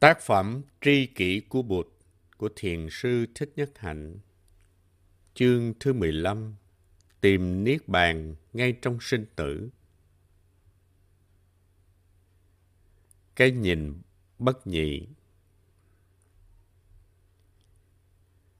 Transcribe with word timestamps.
Tác 0.00 0.20
phẩm 0.20 0.62
Tri 0.80 1.06
kỷ 1.06 1.40
của 1.40 1.62
Bụt 1.62 1.88
của 2.36 2.48
Thiền 2.56 2.88
sư 2.90 3.26
Thích 3.34 3.52
Nhất 3.56 3.78
Hạnh. 3.78 4.18
Chương 5.34 5.74
thứ 5.80 5.92
15 5.92 6.54
Tìm 7.20 7.64
Niết 7.64 7.88
Bàn 7.88 8.34
ngay 8.52 8.72
trong 8.82 8.98
sinh 9.00 9.26
tử. 9.36 9.68
Cái 13.36 13.50
nhìn 13.50 14.00
bất 14.38 14.66
nhị. 14.66 15.06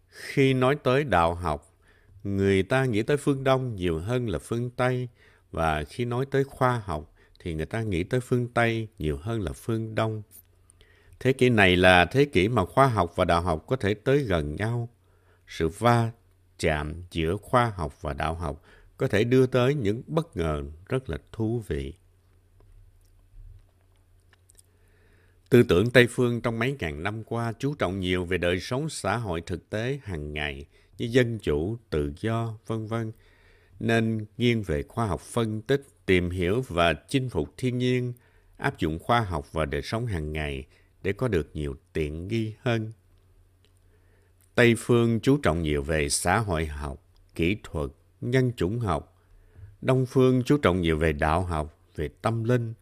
Khi 0.08 0.54
nói 0.54 0.76
tới 0.84 1.04
đạo 1.04 1.34
học, 1.34 1.76
người 2.24 2.62
ta 2.62 2.84
nghĩ 2.84 3.02
tới 3.02 3.16
phương 3.16 3.44
Đông 3.44 3.76
nhiều 3.76 3.98
hơn 3.98 4.28
là 4.28 4.38
phương 4.38 4.70
Tây, 4.70 5.08
và 5.50 5.84
khi 5.84 6.04
nói 6.04 6.26
tới 6.30 6.44
khoa 6.44 6.78
học 6.78 7.14
thì 7.38 7.54
người 7.54 7.66
ta 7.66 7.82
nghĩ 7.82 8.04
tới 8.04 8.20
phương 8.20 8.48
Tây 8.48 8.88
nhiều 8.98 9.16
hơn 9.16 9.40
là 9.40 9.52
phương 9.52 9.94
Đông. 9.94 10.22
Thế 11.20 11.32
kỷ 11.32 11.48
này 11.48 11.76
là 11.76 12.04
thế 12.04 12.24
kỷ 12.24 12.48
mà 12.48 12.64
khoa 12.64 12.86
học 12.86 13.12
và 13.16 13.24
đạo 13.24 13.42
học 13.42 13.64
có 13.66 13.77
thể 13.77 13.95
tới 13.95 14.18
gần 14.18 14.56
nhau. 14.56 14.88
Sự 15.48 15.68
va 15.68 16.10
chạm 16.58 17.02
giữa 17.10 17.36
khoa 17.36 17.72
học 17.77 18.02
và 18.02 18.12
đạo 18.12 18.34
học 18.34 18.62
có 18.96 19.08
thể 19.08 19.24
đưa 19.24 19.46
tới 19.46 19.74
những 19.74 20.02
bất 20.06 20.36
ngờ 20.36 20.64
rất 20.88 21.10
là 21.10 21.18
thú 21.32 21.62
vị. 21.66 21.94
Tư 25.50 25.62
tưởng 25.62 25.91
Tây 25.91 26.06
phương 26.10 26.41
trong 26.41 26.58
mấy 26.58 26.77
ngàn 26.78 27.02
năm 27.02 27.24
qua 27.24 27.52
chú 27.58 27.74
trọng 27.74 28.00
nhiều 28.00 28.24
về 28.24 28.38
đời 28.38 28.60
sống 28.60 28.88
xã 28.88 29.16
hội 29.16 29.41
thực 29.41 29.70
tế 29.70 30.00
hàng 30.02 30.33
ngày 30.33 30.66
như 30.98 31.06
dân 31.06 31.38
chủ, 31.38 31.77
tự 31.91 32.12
do, 32.20 32.58
vân 32.66 32.86
vân, 32.86 33.12
nên 33.80 34.27
nghiêng 34.38 34.62
về 34.62 34.83
khoa 34.83 35.06
học 35.06 35.20
phân 35.20 35.62
tích, 35.62 35.86
tìm 36.06 36.30
hiểu 36.30 36.64
và 36.69 36.92
chinh 37.08 37.28
phục 37.28 37.55
thiên 37.56 37.78
nhiên, 37.78 38.12
áp 38.56 38.78
dụng 38.78 38.98
khoa 38.98 39.20
học 39.20 39.52
vào 39.52 39.66
đời 39.66 39.83
sống 39.83 40.06
hàng 40.06 40.33
ngày 40.33 40.64
để 41.06 41.12
có 41.12 41.28
được 41.28 41.51
nhiều 41.55 41.77
tiện 41.92 42.28
nghi 42.28 42.55
hơn. 42.60 42.92
Tây 44.55 44.75
phương 44.78 45.20
chú 45.20 45.36
trọng 45.42 45.62
nhiều 45.62 45.83
về 45.83 46.08
xã 46.08 46.39
hội 46.39 46.67
học, 46.67 47.03
kỹ 47.34 47.56
thuật, 47.62 47.91
nhân 48.20 48.53
chủng 48.56 48.78
học. 48.78 49.17
Đông 49.83 50.06
phương 50.06 50.42
chú 50.47 50.58
trọng 50.58 50.80
nhiều 50.80 50.98
về 50.98 51.12
đạo 51.12 51.42
học, 51.42 51.78
về 51.97 52.08
tâm 52.22 52.45
linh. 52.45 52.75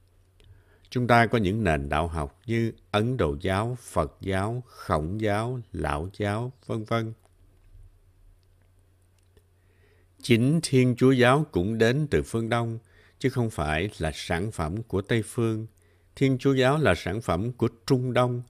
Chúng 0.90 1.06
ta 1.06 1.26
có 1.26 1.38
những 1.38 1.64
nền 1.64 1.88
đạo 1.88 2.08
học 2.08 2.40
như 2.46 2.72
Ấn 2.90 3.16
Độ 3.16 3.36
giáo, 3.40 3.76
Phật 3.80 4.16
giáo, 4.20 4.62
Khổng 4.66 5.20
giáo, 5.20 5.60
Lão 5.72 6.10
giáo, 6.18 6.52
vân 6.66 6.84
vân. 6.84 7.12
Chính 10.22 10.60
Thiên 10.62 10.96
Chúa 10.96 11.12
giáo 11.12 11.46
cũng 11.52 11.78
đến 11.78 12.06
từ 12.10 12.22
phương 12.22 12.48
Đông, 12.48 12.78
chứ 13.18 13.30
không 13.30 13.50
phải 13.50 13.90
là 13.98 14.10
sản 14.14 14.52
phẩm 14.52 14.82
của 14.82 15.02
Tây 15.02 15.22
phương. 15.26 15.66
Thiên 16.16 16.38
Chúa 16.38 16.52
giáo 16.52 16.78
là 16.78 16.94
sản 16.94 17.20
phẩm 17.20 17.52
của 17.52 17.68
Trung 17.86 18.12
Đông. 18.12 18.42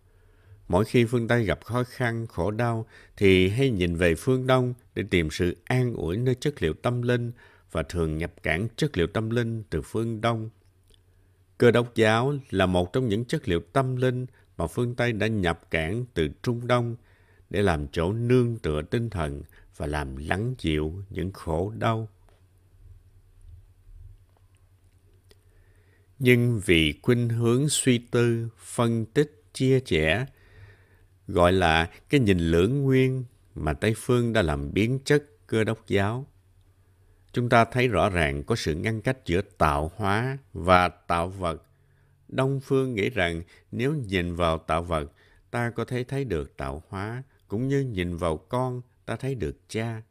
Mỗi 0.68 0.84
khi 0.84 1.04
phương 1.04 1.28
Tây 1.28 1.44
gặp 1.44 1.64
khó 1.64 1.84
khăn, 1.84 2.26
khổ 2.26 2.50
đau, 2.50 2.86
thì 3.16 3.48
hay 3.48 3.70
nhìn 3.70 3.96
về 3.96 4.14
phương 4.14 4.46
Đông 4.46 4.74
để 4.94 5.04
tìm 5.10 5.28
sự 5.30 5.56
an 5.64 5.94
ủi 5.94 6.16
nơi 6.16 6.34
chất 6.34 6.62
liệu 6.62 6.74
tâm 6.74 7.02
linh 7.02 7.32
và 7.72 7.82
thường 7.82 8.18
nhập 8.18 8.32
cản 8.42 8.68
chất 8.76 8.96
liệu 8.96 9.06
tâm 9.06 9.30
linh 9.30 9.62
từ 9.70 9.82
phương 9.82 10.20
Đông. 10.20 10.50
Cơ 11.58 11.70
đốc 11.70 11.94
giáo 11.94 12.34
là 12.50 12.66
một 12.66 12.92
trong 12.92 13.08
những 13.08 13.24
chất 13.24 13.48
liệu 13.48 13.60
tâm 13.72 13.96
linh 13.96 14.26
mà 14.56 14.66
phương 14.66 14.94
Tây 14.94 15.12
đã 15.12 15.26
nhập 15.26 15.70
cản 15.70 16.04
từ 16.14 16.28
Trung 16.42 16.66
Đông 16.66 16.96
để 17.50 17.62
làm 17.62 17.88
chỗ 17.88 18.12
nương 18.12 18.58
tựa 18.58 18.82
tinh 18.82 19.10
thần 19.10 19.42
và 19.76 19.86
làm 19.86 20.16
lắng 20.16 20.54
dịu 20.58 20.94
những 21.10 21.32
khổ 21.32 21.72
đau. 21.78 22.08
Nhưng 26.24 26.60
vì 26.64 26.94
khuynh 27.02 27.28
hướng 27.28 27.68
suy 27.68 27.98
tư, 27.98 28.48
phân 28.58 29.06
tích, 29.06 29.44
chia 29.52 29.80
sẻ, 29.86 30.26
gọi 31.28 31.52
là 31.52 31.90
cái 32.08 32.20
nhìn 32.20 32.38
lưỡng 32.38 32.82
nguyên 32.82 33.24
mà 33.54 33.72
Tây 33.72 33.94
Phương 33.96 34.32
đã 34.32 34.42
làm 34.42 34.74
biến 34.74 34.98
chất 35.04 35.24
cơ 35.46 35.64
đốc 35.64 35.88
giáo. 35.88 36.26
Chúng 37.32 37.48
ta 37.48 37.64
thấy 37.64 37.88
rõ 37.88 38.10
ràng 38.10 38.42
có 38.42 38.56
sự 38.56 38.74
ngăn 38.74 39.00
cách 39.00 39.18
giữa 39.26 39.40
tạo 39.58 39.92
hóa 39.96 40.38
và 40.52 40.88
tạo 40.88 41.28
vật. 41.28 41.62
Đông 42.28 42.60
Phương 42.60 42.94
nghĩ 42.94 43.10
rằng 43.10 43.42
nếu 43.72 43.94
nhìn 43.94 44.34
vào 44.34 44.58
tạo 44.58 44.82
vật, 44.82 45.12
ta 45.50 45.70
có 45.70 45.84
thể 45.84 46.04
thấy 46.04 46.24
được 46.24 46.56
tạo 46.56 46.82
hóa, 46.88 47.22
cũng 47.48 47.68
như 47.68 47.80
nhìn 47.80 48.16
vào 48.16 48.36
con, 48.36 48.82
ta 49.06 49.16
thấy 49.16 49.34
được 49.34 49.56
cha. 49.68 50.02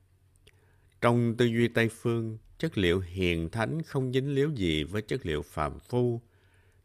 Trong 1.01 1.35
tư 1.37 1.45
duy 1.45 1.67
Tây 1.67 1.89
Phương, 1.89 2.37
chất 2.63 2.77
liệu 2.77 2.99
hiền 2.99 3.49
thánh 3.49 3.81
không 3.81 4.13
dính 4.13 4.35
líu 4.35 4.49
gì 4.49 4.83
với 4.83 5.01
chất 5.01 5.25
liệu 5.25 5.41
phàm 5.41 5.79
phu. 5.79 6.21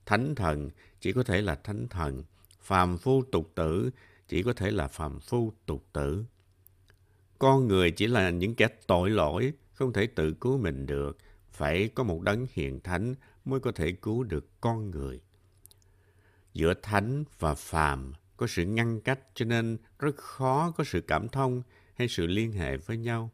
Thánh 0.06 0.34
thần 0.34 0.71
chỉ 1.00 1.12
có 1.12 1.22
thể 1.22 1.43
là 1.43 1.55
thánh 1.55 1.89
thần, 1.89 2.25
phàm 2.61 2.99
phu 2.99 3.22
tục 3.22 3.53
tử 3.55 3.91
chỉ 4.28 4.43
có 4.43 4.53
thể 4.53 4.71
là 4.71 4.88
phàm 4.88 5.21
phu 5.21 5.53
tục 5.67 5.87
tử. 5.93 6.25
Con 7.38 7.69
người 7.69 7.91
chỉ 7.91 8.06
là 8.06 8.31
những 8.31 8.55
kẻ 8.55 8.69
tội 8.87 9.11
lỗi, 9.11 9.53
không 9.72 9.93
thể 9.93 10.06
tự 10.06 10.33
cứu 10.33 10.59
mình 10.59 10.87
được, 10.87 11.19
phải 11.50 11.88
có 11.94 12.05
một 12.05 12.22
đấng 12.22 12.47
hiền 12.53 12.81
thánh 12.81 13.15
mới 13.44 13.61
có 13.61 13.72
thể 13.72 13.93
cứu 13.93 14.22
được 14.25 14.61
con 14.61 14.91
người. 14.91 15.21
Giữa 16.55 16.75
thánh 16.83 17.25
và 17.38 17.55
phàm 17.55 18.12
có 18.37 18.47
sự 18.47 18.65
ngăn 18.65 19.00
cách 19.00 19.21
cho 19.34 19.44
nên 19.44 19.78
rất 19.99 20.17
khó 20.17 20.71
có 20.71 20.84
sự 20.84 21.00
cảm 21.00 21.28
thông 21.28 21.62
hay 21.94 22.09
sự 22.09 22.27
liên 22.27 22.53
hệ 22.53 22.77
với 22.77 22.97
nhau. 22.97 23.31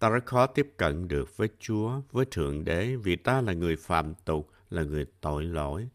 Ta 0.00 0.08
rất 0.08 0.26
khó 0.26 0.46
tiếp 0.46 0.72
cận 0.76 1.08
được 1.08 1.36
với 1.36 1.48
Chúa, 1.58 2.00
với 2.12 2.24
Thượng 2.30 2.64
Đế 2.64 2.96
vì 2.96 3.16
ta 3.16 3.40
là 3.40 3.52
người 3.52 3.76
phạm 3.76 4.14
tục, 4.24 4.50
là 4.70 4.82
người 4.82 5.06
tội 5.20 5.44
lỗi. 5.44 5.88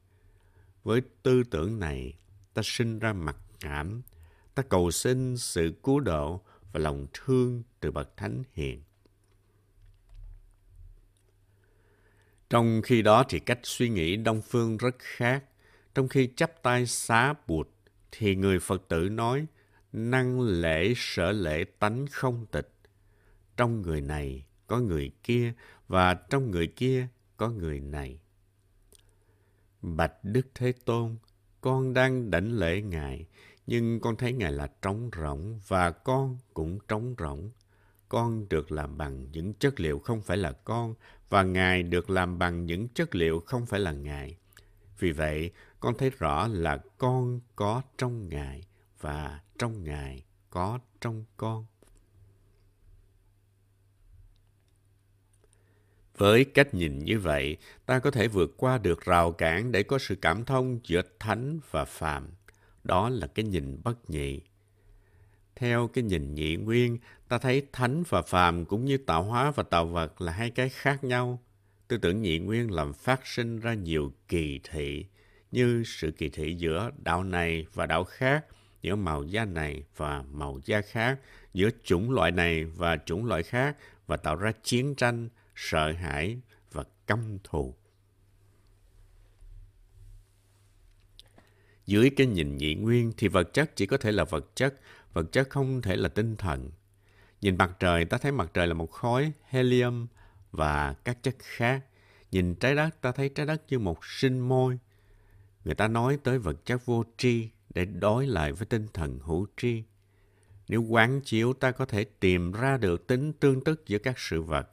Với 0.84 1.02
tư 1.24 1.44
tưởng 1.52 1.80
này, 1.80 2.14
ta 2.54 2.62
sinh 2.66 3.00
ra 3.00 3.14
mặc 3.14 3.38
cảm, 3.60 4.02
ta 4.56 4.64
cầu 4.64 4.92
xin 4.92 5.38
sự 5.38 5.74
cứu 5.84 6.00
độ 6.00 6.42
và 6.74 6.80
lòng 6.80 7.08
thương 7.14 7.64
từ 7.80 7.92
bậc 7.92 8.18
thánh 8.18 8.44
hiền. 8.54 8.84
Trong 12.50 12.82
khi 12.84 13.02
đó 13.02 13.24
thì 13.30 13.40
cách 13.40 13.60
suy 13.64 13.90
nghĩ 13.90 14.16
đông 14.16 14.42
phương 14.42 14.78
rất 14.78 14.96
khác. 15.00 15.44
Trong 15.96 16.08
khi 16.08 16.30
chắp 16.36 16.64
tay 16.64 16.86
xá 16.86 17.34
bụt, 17.48 17.68
thì 18.12 18.36
người 18.36 18.60
Phật 18.60 18.88
tử 18.88 19.10
nói, 19.10 19.46
năng 19.94 20.42
lễ 20.42 20.94
sở 20.96 21.32
lễ 21.32 21.64
tánh 21.80 22.06
không 22.12 22.46
tịch 22.52 22.75
trong 23.58 23.82
người 23.82 24.02
này 24.02 24.46
có 24.68 24.80
người 24.80 25.12
kia 25.24 25.54
và 25.88 26.14
trong 26.14 26.52
người 26.52 26.68
kia 26.68 27.08
có 27.38 27.50
người 27.50 27.80
này. 27.80 28.20
Bạch 29.82 30.14
Đức 30.24 30.48
Thế 30.56 30.74
Tôn, 30.86 31.16
con 31.62 31.94
đang 31.94 32.32
đảnh 32.32 32.52
lễ 32.52 32.82
Ngài, 32.82 33.26
nhưng 33.68 34.00
con 34.00 34.16
thấy 34.16 34.34
Ngài 34.34 34.52
là 34.52 34.68
trống 34.82 35.10
rỗng 35.18 35.60
và 35.68 35.92
con 35.92 36.38
cũng 36.54 36.80
trống 36.88 37.16
rỗng. 37.20 37.50
Con 38.10 38.50
được 38.50 38.72
làm 38.72 38.98
bằng 38.98 39.32
những 39.32 39.54
chất 39.54 39.80
liệu 39.80 40.00
không 40.00 40.22
phải 40.22 40.38
là 40.38 40.52
con 40.52 40.96
và 41.30 41.44
Ngài 41.44 41.84
được 41.84 42.10
làm 42.10 42.40
bằng 42.40 42.66
những 42.66 42.88
chất 42.88 43.16
liệu 43.16 43.40
không 43.40 43.66
phải 43.66 43.80
là 43.80 43.92
Ngài. 43.92 44.38
Vì 45.00 45.12
vậy, 45.12 45.52
con 45.80 45.98
thấy 45.98 46.10
rõ 46.10 46.48
là 46.48 46.78
con 46.98 47.40
có 47.56 47.82
trong 47.98 48.30
Ngài 48.30 48.62
và 49.02 49.40
trong 49.58 49.84
Ngài 49.84 50.24
có 50.50 50.80
trong 51.02 51.26
con. 51.38 51.66
Với 56.18 56.46
cách 56.46 56.74
nhìn 56.74 57.00
như 57.00 57.20
vậy, 57.20 57.58
ta 57.86 58.00
có 58.00 58.12
thể 58.12 58.28
vượt 58.28 58.53
qua 58.58 58.78
được 58.78 59.06
rào 59.06 59.31
cản 59.31 59.72
để 59.72 59.84
có 59.84 59.98
sự 59.98 60.16
cảm 60.16 60.46
thông 60.46 60.80
giữa 60.84 61.02
thánh 61.20 61.59
và 61.72 61.86
phàm. 61.86 62.28
Đó 62.84 63.09
là 63.09 63.28
cái 63.28 63.46
nhìn 63.46 63.78
bất 63.84 64.09
nhị. 64.09 64.42
Theo 65.56 65.88
cái 65.88 66.04
nhìn 66.04 66.36
nhị 66.36 66.56
nguyên, 66.56 66.98
ta 67.28 67.38
thấy 67.38 67.68
thánh 67.74 68.04
và 68.09 68.22
phàm 68.22 68.66
cũng 68.66 68.86
như 68.86 68.98
tạo 68.98 69.24
hóa 69.24 69.52
và 69.52 69.64
tạo 69.64 69.86
vật 69.86 70.22
là 70.22 70.31
hai 70.31 70.50
cái 70.50 70.70
khác 70.70 71.04
nhau. 71.04 71.42
Tư 71.88 71.98
tưởng 71.98 72.22
nhị 72.22 72.40
nguyên 72.40 72.72
làm 72.72 72.94
phát 72.94 73.28
sinh 73.28 73.59
ra 73.59 73.74
nhiều 73.74 74.14
kỳ 74.28 74.59
thị, 74.72 75.06
như 75.52 75.84
sự 75.86 76.12
kỳ 76.12 76.30
thị 76.30 76.56
giữa 76.56 76.92
đạo 77.04 77.24
này 77.24 77.66
và 77.74 77.86
đạo 77.86 78.04
khác, 78.04 78.45
giữa 78.81 78.95
màu 78.95 79.24
da 79.24 79.45
này 79.45 79.84
và 79.98 80.24
màu 80.31 80.60
da 80.66 80.81
khác, 80.81 81.19
giữa 81.54 81.69
chủng 81.84 82.12
loại 82.12 82.31
này 82.31 82.66
và 82.66 82.98
chủng 83.06 83.25
loại 83.25 83.44
khác 83.44 83.78
và 84.07 84.18
tạo 84.18 84.36
ra 84.36 84.51
chiến 84.63 84.95
tranh, 84.95 85.30
sợ 85.56 85.92
hãi 85.92 86.40
và 86.72 86.84
căm 87.07 87.38
thù. 87.44 87.75
Dưới 91.86 92.10
cái 92.10 92.28
nhìn 92.28 92.57
nhị 92.57 92.75
nguyên 92.75 93.13
thì 93.18 93.28
vật 93.28 93.54
chất 93.54 93.75
chỉ 93.75 93.86
có 93.86 93.98
thể 93.98 94.12
là 94.12 94.24
vật 94.24 94.56
chất, 94.56 94.75
vật 95.13 95.31
chất 95.31 95.50
không 95.50 95.81
thể 95.81 95.96
là 95.96 96.10
tinh 96.10 96.36
thần. 96.36 96.72
Nhìn 97.42 97.57
mặt 97.57 97.72
trời, 97.80 98.06
ta 98.06 98.18
thấy 98.18 98.31
mặt 98.31 98.52
trời 98.54 98.68
là 98.68 98.74
một 98.74 98.92
khối 98.92 99.31
helium 99.50 100.07
và 100.52 100.94
các 100.94 101.24
chất 101.24 101.36
khác. 101.40 101.86
Nhìn 102.31 102.56
trái 102.56 102.75
đất, 102.75 103.01
ta 103.01 103.12
thấy 103.12 103.30
trái 103.30 103.46
đất 103.46 103.62
như 103.69 103.80
một 103.80 104.06
sinh 104.06 104.40
môi. 104.40 104.80
Người 105.66 105.75
ta 105.75 105.88
nói 105.88 106.18
tới 106.24 106.40
vật 106.40 106.66
chất 106.66 106.86
vô 106.86 107.04
tri 107.18 107.50
để 107.74 107.86
đối 107.86 108.28
lại 108.28 108.51
với 108.51 108.66
tinh 108.66 108.88
thần 108.94 109.19
hữu 109.19 109.48
tri. 109.58 109.84
Nếu 110.68 110.81
quán 110.81 111.22
chiếu, 111.22 111.54
ta 111.54 111.72
có 111.72 111.86
thể 111.86 112.04
tìm 112.04 112.51
ra 112.51 112.78
được 112.78 113.08
tính 113.08 113.34
tương 113.34 113.63
tức 113.63 113.88
giữa 113.88 113.98
các 113.98 114.19
sự 114.19 114.42
vật 114.42 114.69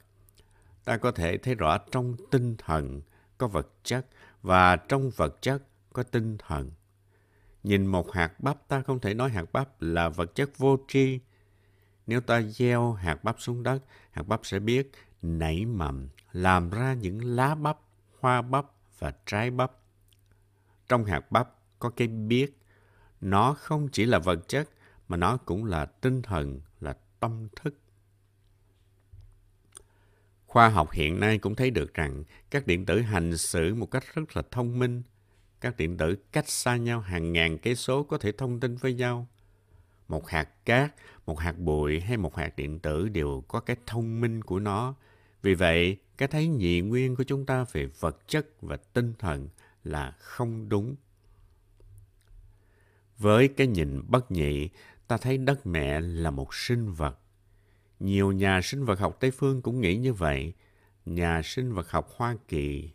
ta 0.83 0.97
có 0.97 1.11
thể 1.11 1.37
thấy 1.37 1.55
rõ 1.55 1.77
trong 1.77 2.15
tinh 2.31 2.55
thần 2.57 3.01
có 3.37 3.47
vật 3.47 3.67
chất 3.83 4.05
và 4.41 4.75
trong 4.75 5.09
vật 5.09 5.41
chất 5.41 5.63
có 5.93 6.03
tinh 6.03 6.37
thần. 6.37 6.71
Nhìn 7.63 7.85
một 7.85 8.11
hạt 8.11 8.39
bắp, 8.39 8.67
ta 8.67 8.81
không 8.81 8.99
thể 8.99 9.13
nói 9.13 9.29
hạt 9.29 9.45
bắp 9.53 9.81
là 9.81 10.09
vật 10.09 10.35
chất 10.35 10.57
vô 10.57 10.77
tri. 10.87 11.19
Nếu 12.07 12.21
ta 12.21 12.41
gieo 12.41 12.93
hạt 12.93 13.23
bắp 13.23 13.35
xuống 13.39 13.63
đất, 13.63 13.79
hạt 14.11 14.23
bắp 14.23 14.45
sẽ 14.45 14.59
biết 14.59 14.91
nảy 15.21 15.65
mầm, 15.65 16.09
làm 16.31 16.69
ra 16.69 16.93
những 16.93 17.35
lá 17.35 17.55
bắp, 17.55 17.77
hoa 18.19 18.41
bắp 18.41 18.65
và 18.99 19.13
trái 19.25 19.51
bắp. 19.51 19.71
Trong 20.89 21.05
hạt 21.05 21.31
bắp 21.31 21.49
có 21.79 21.89
cái 21.89 22.07
biết. 22.07 22.57
Nó 23.21 23.53
không 23.53 23.87
chỉ 23.91 24.05
là 24.05 24.19
vật 24.19 24.47
chất, 24.47 24.69
mà 25.07 25.17
nó 25.17 25.37
cũng 25.37 25.65
là 25.65 25.85
tinh 25.85 26.21
thần, 26.21 26.61
là 26.79 26.97
tâm 27.19 27.47
thức. 27.55 27.75
Khoa 30.53 30.69
học 30.69 30.91
hiện 30.91 31.19
nay 31.19 31.37
cũng 31.37 31.55
thấy 31.55 31.71
được 31.71 31.93
rằng 31.93 32.23
các 32.51 32.67
điện 32.67 32.85
tử 32.85 33.01
hành 33.01 33.37
xử 33.37 33.75
một 33.75 33.91
cách 33.91 34.03
rất 34.13 34.37
là 34.37 34.43
thông 34.51 34.79
minh. 34.79 35.01
Các 35.61 35.77
điện 35.77 35.97
tử 35.97 36.15
cách 36.31 36.49
xa 36.49 36.75
nhau 36.75 37.01
hàng 37.01 37.33
ngàn 37.33 37.57
cây 37.57 37.75
số 37.75 38.03
có 38.03 38.17
thể 38.17 38.31
thông 38.31 38.59
tin 38.59 38.75
với 38.75 38.93
nhau. 38.93 39.27
Một 40.07 40.29
hạt 40.29 40.65
cát, 40.65 40.95
một 41.25 41.39
hạt 41.39 41.57
bụi 41.57 41.99
hay 41.99 42.17
một 42.17 42.35
hạt 42.35 42.55
điện 42.55 42.79
tử 42.79 43.09
đều 43.09 43.43
có 43.47 43.59
cái 43.59 43.75
thông 43.85 44.21
minh 44.21 44.41
của 44.41 44.59
nó. 44.59 44.95
Vì 45.41 45.53
vậy, 45.53 45.97
cái 46.17 46.27
thấy 46.27 46.47
nhị 46.47 46.81
nguyên 46.81 47.15
của 47.15 47.23
chúng 47.23 47.45
ta 47.45 47.65
về 47.71 47.85
vật 47.85 48.27
chất 48.27 48.61
và 48.61 48.77
tinh 48.77 49.13
thần 49.19 49.49
là 49.83 50.11
không 50.11 50.69
đúng. 50.69 50.95
Với 53.17 53.47
cái 53.47 53.67
nhìn 53.67 54.01
bất 54.07 54.31
nhị, 54.31 54.69
ta 55.07 55.17
thấy 55.17 55.37
đất 55.37 55.67
mẹ 55.67 56.01
là 56.01 56.31
một 56.31 56.53
sinh 56.53 56.91
vật. 56.91 57.19
Nhiều 57.99 58.31
nhà 58.31 58.61
sinh 58.63 58.85
vật 58.85 58.99
học 58.99 59.17
Tây 59.19 59.31
Phương 59.31 59.61
cũng 59.61 59.81
nghĩ 59.81 59.95
như 59.97 60.13
vậy. 60.13 60.53
Nhà 61.05 61.41
sinh 61.43 61.73
vật 61.73 61.91
học 61.91 62.09
Hoa 62.15 62.35
Kỳ 62.47 62.91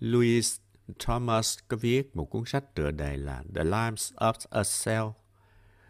Louis 0.00 0.60
Thomas 0.98 1.58
có 1.68 1.76
viết 1.76 2.16
một 2.16 2.24
cuốn 2.24 2.44
sách 2.46 2.74
tựa 2.74 2.90
đề 2.90 3.16
là 3.16 3.44
The 3.54 3.64
Lives 3.64 4.12
of 4.14 4.32
a 4.50 4.62
Cell, 4.84 5.06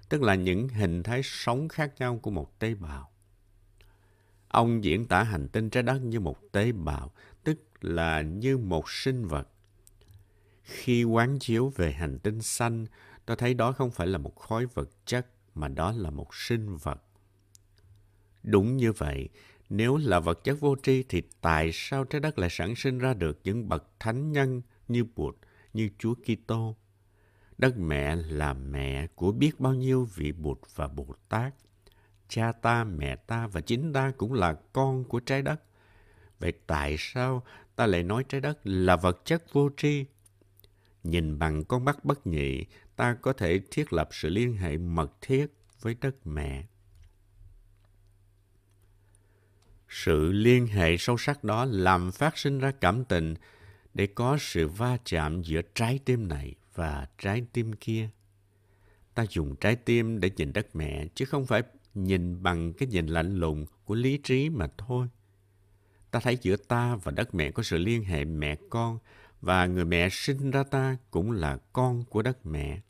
tức 0.08 0.22
là 0.22 0.34
những 0.34 0.68
hình 0.68 1.02
thái 1.02 1.20
sống 1.24 1.68
khác 1.68 1.92
nhau 1.98 2.18
của 2.22 2.30
một 2.30 2.58
tế 2.58 2.74
bào. 2.74 3.10
Ông 4.48 4.84
diễn 4.84 5.06
tả 5.06 5.22
hành 5.22 5.48
tinh 5.48 5.70
trái 5.70 5.82
đất 5.82 6.02
như 6.02 6.20
một 6.20 6.52
tế 6.52 6.72
bào, 6.72 7.12
tức 7.44 7.58
là 7.80 8.22
như 8.22 8.58
một 8.58 8.90
sinh 8.90 9.26
vật. 9.26 9.48
Khi 10.62 11.04
quán 11.04 11.38
chiếu 11.38 11.72
về 11.76 11.92
hành 11.92 12.18
tinh 12.18 12.42
xanh, 12.42 12.86
tôi 13.26 13.36
thấy 13.36 13.54
đó 13.54 13.72
không 13.72 13.90
phải 13.90 14.06
là 14.06 14.18
một 14.18 14.36
khối 14.36 14.66
vật 14.66 14.90
chất, 15.06 15.26
mà 15.54 15.68
đó 15.68 15.92
là 15.96 16.10
một 16.10 16.34
sinh 16.34 16.76
vật. 16.76 17.02
Đúng 18.50 18.76
như 18.76 18.92
vậy, 18.92 19.28
nếu 19.68 19.96
là 19.96 20.20
vật 20.20 20.44
chất 20.44 20.60
vô 20.60 20.76
tri 20.82 21.02
thì 21.02 21.22
tại 21.40 21.70
sao 21.72 22.04
trái 22.04 22.20
đất 22.20 22.38
lại 22.38 22.50
sản 22.50 22.74
sinh 22.76 22.98
ra 22.98 23.14
được 23.14 23.40
những 23.44 23.68
bậc 23.68 23.84
thánh 24.00 24.32
nhân 24.32 24.62
như 24.88 25.04
Bụt, 25.16 25.36
như 25.72 25.88
Chúa 25.98 26.14
Kitô? 26.14 26.76
Đất 27.58 27.78
mẹ 27.78 28.16
là 28.16 28.54
mẹ 28.54 29.06
của 29.06 29.32
biết 29.32 29.60
bao 29.60 29.74
nhiêu 29.74 30.08
vị 30.14 30.32
Bụt 30.32 30.58
và 30.74 30.88
Bồ 30.88 31.06
Tát. 31.28 31.54
Cha 32.28 32.52
ta, 32.52 32.84
mẹ 32.84 33.16
ta 33.16 33.46
và 33.46 33.60
chính 33.60 33.92
ta 33.92 34.12
cũng 34.16 34.32
là 34.32 34.56
con 34.72 35.04
của 35.04 35.20
trái 35.20 35.42
đất. 35.42 35.62
Vậy 36.38 36.52
tại 36.66 36.96
sao 36.98 37.42
ta 37.76 37.86
lại 37.86 38.02
nói 38.02 38.24
trái 38.28 38.40
đất 38.40 38.58
là 38.64 38.96
vật 38.96 39.24
chất 39.24 39.52
vô 39.52 39.70
tri? 39.76 40.04
Nhìn 41.04 41.38
bằng 41.38 41.64
con 41.64 41.84
mắt 41.84 42.04
bất 42.04 42.26
nhị, 42.26 42.64
ta 42.96 43.14
có 43.14 43.32
thể 43.32 43.60
thiết 43.70 43.92
lập 43.92 44.08
sự 44.12 44.28
liên 44.28 44.56
hệ 44.56 44.76
mật 44.76 45.12
thiết 45.20 45.46
với 45.80 45.96
đất 46.00 46.26
mẹ. 46.26 46.64
Sự 49.88 50.32
liên 50.32 50.66
hệ 50.66 50.96
sâu 50.96 51.18
sắc 51.18 51.44
đó 51.44 51.64
làm 51.64 52.12
phát 52.12 52.38
sinh 52.38 52.58
ra 52.58 52.72
cảm 52.80 53.04
tình 53.04 53.34
để 53.94 54.06
có 54.06 54.36
sự 54.40 54.68
va 54.68 54.96
chạm 55.04 55.42
giữa 55.42 55.60
trái 55.74 55.98
tim 56.04 56.28
này 56.28 56.54
và 56.74 57.06
trái 57.18 57.42
tim 57.52 57.72
kia. 57.72 58.08
Ta 59.14 59.26
dùng 59.30 59.56
trái 59.56 59.76
tim 59.76 60.20
để 60.20 60.30
nhìn 60.36 60.52
đất 60.52 60.76
mẹ, 60.76 61.06
chứ 61.14 61.24
không 61.24 61.46
phải 61.46 61.62
nhìn 61.94 62.42
bằng 62.42 62.72
cái 62.72 62.88
nhìn 62.88 63.06
lạnh 63.06 63.36
lùng 63.36 63.66
của 63.84 63.94
lý 63.94 64.18
trí 64.18 64.48
mà 64.48 64.66
thôi. 64.78 65.06
Ta 66.10 66.20
thấy 66.20 66.38
giữa 66.42 66.56
ta 66.56 66.96
và 66.96 67.12
đất 67.12 67.34
mẹ 67.34 67.50
có 67.50 67.62
sự 67.62 67.78
liên 67.78 68.04
hệ 68.04 68.24
mẹ 68.24 68.56
con, 68.70 68.98
và 69.40 69.66
người 69.66 69.84
mẹ 69.84 70.08
sinh 70.08 70.50
ra 70.50 70.62
ta 70.62 70.96
cũng 71.10 71.32
là 71.32 71.58
con 71.72 72.04
của 72.04 72.22
đất 72.22 72.46
mẹ. 72.46 72.80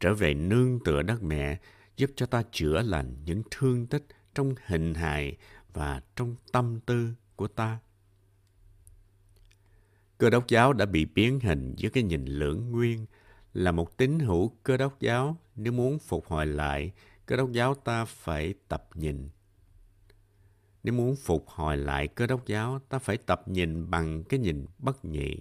Trở 0.00 0.14
về 0.14 0.34
nương 0.34 0.78
tựa 0.84 1.02
đất 1.02 1.22
mẹ 1.22 1.58
giúp 1.96 2.10
cho 2.16 2.26
ta 2.26 2.42
chữa 2.52 2.82
lành 2.82 3.16
những 3.24 3.42
thương 3.50 3.86
tích 3.86 4.06
trong 4.34 4.54
hình 4.66 4.94
hài 4.94 5.36
và 5.72 6.00
trong 6.16 6.36
tâm 6.52 6.80
tư 6.86 7.14
của 7.36 7.48
ta. 7.48 7.78
Cơ 10.18 10.30
đốc 10.30 10.48
giáo 10.48 10.72
đã 10.72 10.86
bị 10.86 11.04
biến 11.04 11.40
hình 11.40 11.74
dưới 11.76 11.90
cái 11.90 12.02
nhìn 12.02 12.24
lưỡng 12.24 12.70
nguyên 12.70 13.06
là 13.54 13.72
một 13.72 13.96
tín 13.96 14.18
hữu 14.18 14.48
cơ 14.62 14.76
đốc 14.76 15.00
giáo. 15.00 15.36
Nếu 15.56 15.72
muốn 15.72 15.98
phục 15.98 16.26
hồi 16.26 16.46
lại, 16.46 16.92
cơ 17.26 17.36
đốc 17.36 17.52
giáo 17.52 17.74
ta 17.74 18.04
phải 18.04 18.54
tập 18.68 18.88
nhìn. 18.94 19.28
Nếu 20.82 20.94
muốn 20.94 21.16
phục 21.16 21.48
hồi 21.48 21.76
lại 21.76 22.08
cơ 22.08 22.26
đốc 22.26 22.46
giáo, 22.46 22.80
ta 22.88 22.98
phải 22.98 23.16
tập 23.16 23.48
nhìn 23.48 23.90
bằng 23.90 24.24
cái 24.24 24.40
nhìn 24.40 24.66
bất 24.78 25.04
nhị. 25.04 25.36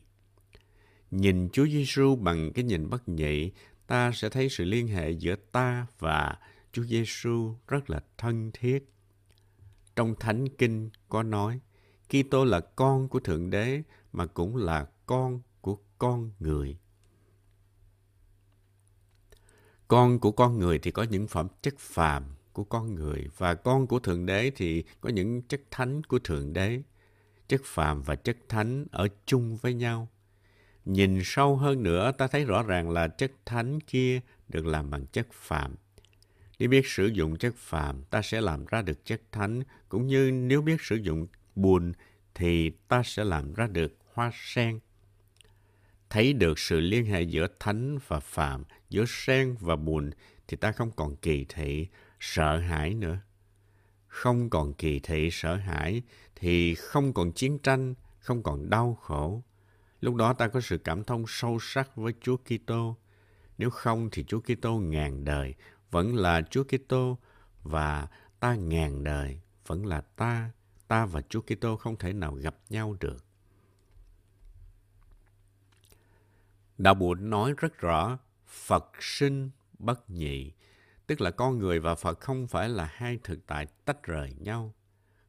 Nhìn 1.11 1.49
Chúa 1.53 1.65
Giêsu 1.65 2.15
bằng 2.15 2.53
cái 2.53 2.63
nhìn 2.63 2.89
bất 2.89 3.09
nhị, 3.09 3.51
ta 3.87 4.11
sẽ 4.11 4.29
thấy 4.29 4.49
sự 4.49 4.63
liên 4.63 4.87
hệ 4.87 5.11
giữa 5.11 5.35
ta 5.51 5.87
và 5.99 6.37
Chúa 6.71 6.83
Giêsu 6.83 7.55
rất 7.67 7.89
là 7.89 8.03
thân 8.17 8.51
thiết 8.53 8.89
trong 10.01 10.15
Thánh 10.15 10.49
Kinh 10.49 10.89
có 11.09 11.23
nói, 11.23 11.59
Kitô 12.09 12.45
là 12.45 12.59
con 12.59 13.07
của 13.07 13.19
Thượng 13.19 13.49
Đế 13.49 13.81
mà 14.11 14.25
cũng 14.25 14.55
là 14.55 14.87
con 15.05 15.41
của 15.61 15.77
con 15.97 16.31
người. 16.39 16.77
Con 19.87 20.19
của 20.19 20.31
con 20.31 20.59
người 20.59 20.79
thì 20.79 20.91
có 20.91 21.03
những 21.03 21.27
phẩm 21.27 21.47
chất 21.61 21.73
phàm 21.77 22.23
của 22.53 22.63
con 22.63 22.95
người 22.95 23.27
và 23.37 23.55
con 23.55 23.87
của 23.87 23.99
Thượng 23.99 24.25
Đế 24.25 24.51
thì 24.55 24.83
có 25.01 25.09
những 25.09 25.41
chất 25.41 25.61
thánh 25.71 26.03
của 26.03 26.19
Thượng 26.19 26.53
Đế. 26.53 26.81
Chất 27.47 27.61
phàm 27.63 28.01
và 28.01 28.15
chất 28.15 28.37
thánh 28.49 28.85
ở 28.91 29.07
chung 29.25 29.57
với 29.57 29.73
nhau. 29.73 30.07
Nhìn 30.85 31.21
sâu 31.23 31.55
hơn 31.55 31.83
nữa 31.83 32.11
ta 32.17 32.27
thấy 32.27 32.45
rõ 32.45 32.63
ràng 32.63 32.89
là 32.89 33.07
chất 33.07 33.31
thánh 33.45 33.79
kia 33.79 34.19
được 34.49 34.65
làm 34.65 34.89
bằng 34.89 35.05
chất 35.05 35.27
phàm 35.31 35.75
nếu 36.61 36.69
biết 36.69 36.87
sử 36.87 37.07
dụng 37.07 37.37
chất 37.37 37.55
phàm, 37.57 38.03
ta 38.03 38.21
sẽ 38.21 38.41
làm 38.41 38.65
ra 38.65 38.81
được 38.81 39.05
chất 39.05 39.21
thánh, 39.31 39.63
cũng 39.89 40.07
như 40.07 40.31
nếu 40.31 40.61
biết 40.61 40.81
sử 40.81 40.95
dụng 40.95 41.27
buồn 41.55 41.93
thì 42.35 42.71
ta 42.87 43.01
sẽ 43.05 43.23
làm 43.23 43.53
ra 43.53 43.67
được 43.67 43.97
hoa 44.13 44.31
sen. 44.33 44.79
Thấy 46.09 46.33
được 46.33 46.59
sự 46.59 46.79
liên 46.79 47.05
hệ 47.05 47.21
giữa 47.21 47.47
thánh 47.59 47.97
và 48.07 48.19
phàm, 48.19 48.63
giữa 48.89 49.05
sen 49.07 49.55
và 49.59 49.75
buồn 49.75 50.11
thì 50.47 50.57
ta 50.57 50.71
không 50.71 50.91
còn 50.91 51.15
kỳ 51.15 51.45
thị, 51.49 51.87
sợ 52.19 52.57
hãi 52.57 52.93
nữa. 52.93 53.19
Không 54.07 54.49
còn 54.49 54.73
kỳ 54.73 54.99
thị, 54.99 55.29
sợ 55.31 55.55
hãi, 55.55 56.01
thì 56.35 56.75
không 56.75 57.13
còn 57.13 57.31
chiến 57.31 57.59
tranh, 57.59 57.93
không 58.19 58.43
còn 58.43 58.69
đau 58.69 58.97
khổ. 59.01 59.43
Lúc 60.01 60.15
đó 60.15 60.33
ta 60.33 60.47
có 60.47 60.61
sự 60.61 60.77
cảm 60.77 61.03
thông 61.03 61.25
sâu 61.27 61.57
sắc 61.61 61.95
với 61.95 62.13
Chúa 62.21 62.37
Kitô. 62.37 62.97
Nếu 63.57 63.69
không 63.69 64.09
thì 64.11 64.23
Chúa 64.23 64.39
Kitô 64.39 64.79
ngàn 64.79 65.25
đời 65.25 65.53
vẫn 65.91 66.15
là 66.15 66.41
Chúa 66.49 66.63
Kitô 66.63 67.17
và 67.63 68.07
ta 68.39 68.55
ngàn 68.55 69.03
đời 69.03 69.41
vẫn 69.67 69.85
là 69.85 70.01
ta, 70.01 70.51
ta 70.87 71.05
và 71.05 71.21
Chúa 71.21 71.41
Kitô 71.41 71.75
không 71.75 71.97
thể 71.97 72.13
nào 72.13 72.33
gặp 72.33 72.55
nhau 72.69 72.95
được. 72.99 73.25
Đạo 76.77 76.93
Bụt 76.93 77.19
nói 77.19 77.53
rất 77.57 77.77
rõ, 77.77 78.17
Phật 78.47 78.91
sinh 78.99 79.49
bất 79.79 80.09
nhị, 80.09 80.51
tức 81.07 81.21
là 81.21 81.31
con 81.31 81.59
người 81.59 81.79
và 81.79 81.95
Phật 81.95 82.19
không 82.19 82.47
phải 82.47 82.69
là 82.69 82.85
hai 82.93 83.19
thực 83.23 83.47
tại 83.47 83.67
tách 83.85 84.03
rời 84.03 84.33
nhau. 84.39 84.73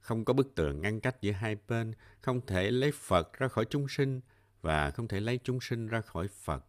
Không 0.00 0.24
có 0.24 0.32
bức 0.32 0.54
tường 0.54 0.80
ngăn 0.80 1.00
cách 1.00 1.16
giữa 1.20 1.32
hai 1.32 1.56
bên, 1.68 1.92
không 2.20 2.46
thể 2.46 2.70
lấy 2.70 2.92
Phật 2.92 3.32
ra 3.32 3.48
khỏi 3.48 3.64
chúng 3.70 3.88
sinh 3.88 4.20
và 4.60 4.90
không 4.90 5.08
thể 5.08 5.20
lấy 5.20 5.38
chúng 5.44 5.60
sinh 5.60 5.88
ra 5.88 6.00
khỏi 6.00 6.28
Phật. 6.28 6.64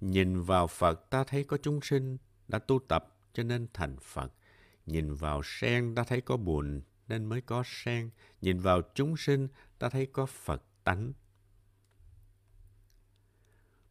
Nhìn 0.00 0.42
vào 0.42 0.66
Phật 0.66 1.10
ta 1.10 1.24
thấy 1.24 1.44
có 1.44 1.58
chúng 1.62 1.80
sinh, 1.80 2.18
đã 2.52 2.58
tu 2.58 2.78
tập 2.88 3.18
cho 3.32 3.42
nên 3.42 3.66
thành 3.72 3.96
Phật. 4.02 4.32
Nhìn 4.86 5.14
vào 5.14 5.42
sen 5.44 5.94
ta 5.94 6.04
thấy 6.04 6.20
có 6.20 6.36
buồn 6.36 6.80
nên 7.08 7.24
mới 7.24 7.40
có 7.40 7.62
sen. 7.66 8.10
Nhìn 8.40 8.58
vào 8.58 8.82
chúng 8.94 9.16
sinh 9.16 9.48
ta 9.78 9.88
thấy 9.88 10.06
có 10.06 10.26
Phật 10.26 10.62
tánh. 10.84 11.12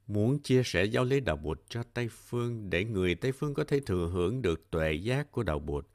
Muốn 0.08 0.39
chia 0.39 0.62
sẻ 0.65 0.86
giáo 0.86 1.03
lý 1.03 1.20
đạo 1.20 1.38
Bụt 1.38 1.62
cho 1.70 1.84
Tây 1.94 2.10
Phương 2.12 2.70
để 2.70 2.86
người 2.86 3.15
Tây 3.15 3.32
Phương 3.32 3.53
có 3.53 3.63
thể 3.63 3.80
thừa 3.80 4.10
hưởng 4.13 4.41
được 4.41 4.72
tuệ 4.72 4.94
giác 4.94 5.32
của 5.32 5.44
đạo 5.44 5.60
Bụt 5.60 5.88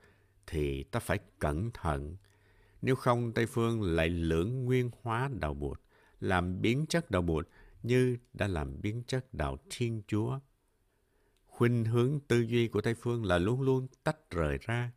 thì 0.46 0.82
ta 0.82 1.00
phải 1.00 1.18
cẩn 1.38 1.70
thận. 1.70 2.16
Nếu 2.82 2.96
không 2.96 3.32
Tây 3.32 3.46
Phương 3.46 3.82
lại 3.82 4.08
lưỡng 4.08 4.64
nguyên 4.64 4.90
hóa 5.02 5.30
đạo 5.40 5.54
Bụt, 5.54 5.80
làm 6.20 6.60
biến 6.62 6.86
chất 6.86 7.10
đạo 7.10 7.22
Bụt 7.22 7.48
như 7.82 8.16
đã 8.32 8.48
làm 8.48 8.80
biến 8.80 9.02
chất 9.06 9.34
đạo 9.34 9.58
Thiên 9.70 10.02
Chúa 10.06 10.38
khuynh 11.56 11.84
hướng 11.84 12.20
tư 12.28 12.40
duy 12.40 12.68
của 12.68 12.80
Tây 12.80 12.94
phương 12.94 13.24
là 13.24 13.38
luôn 13.38 13.60
luôn 13.60 13.86
tách 14.04 14.30
rời 14.30 14.58
ra. 14.60 14.92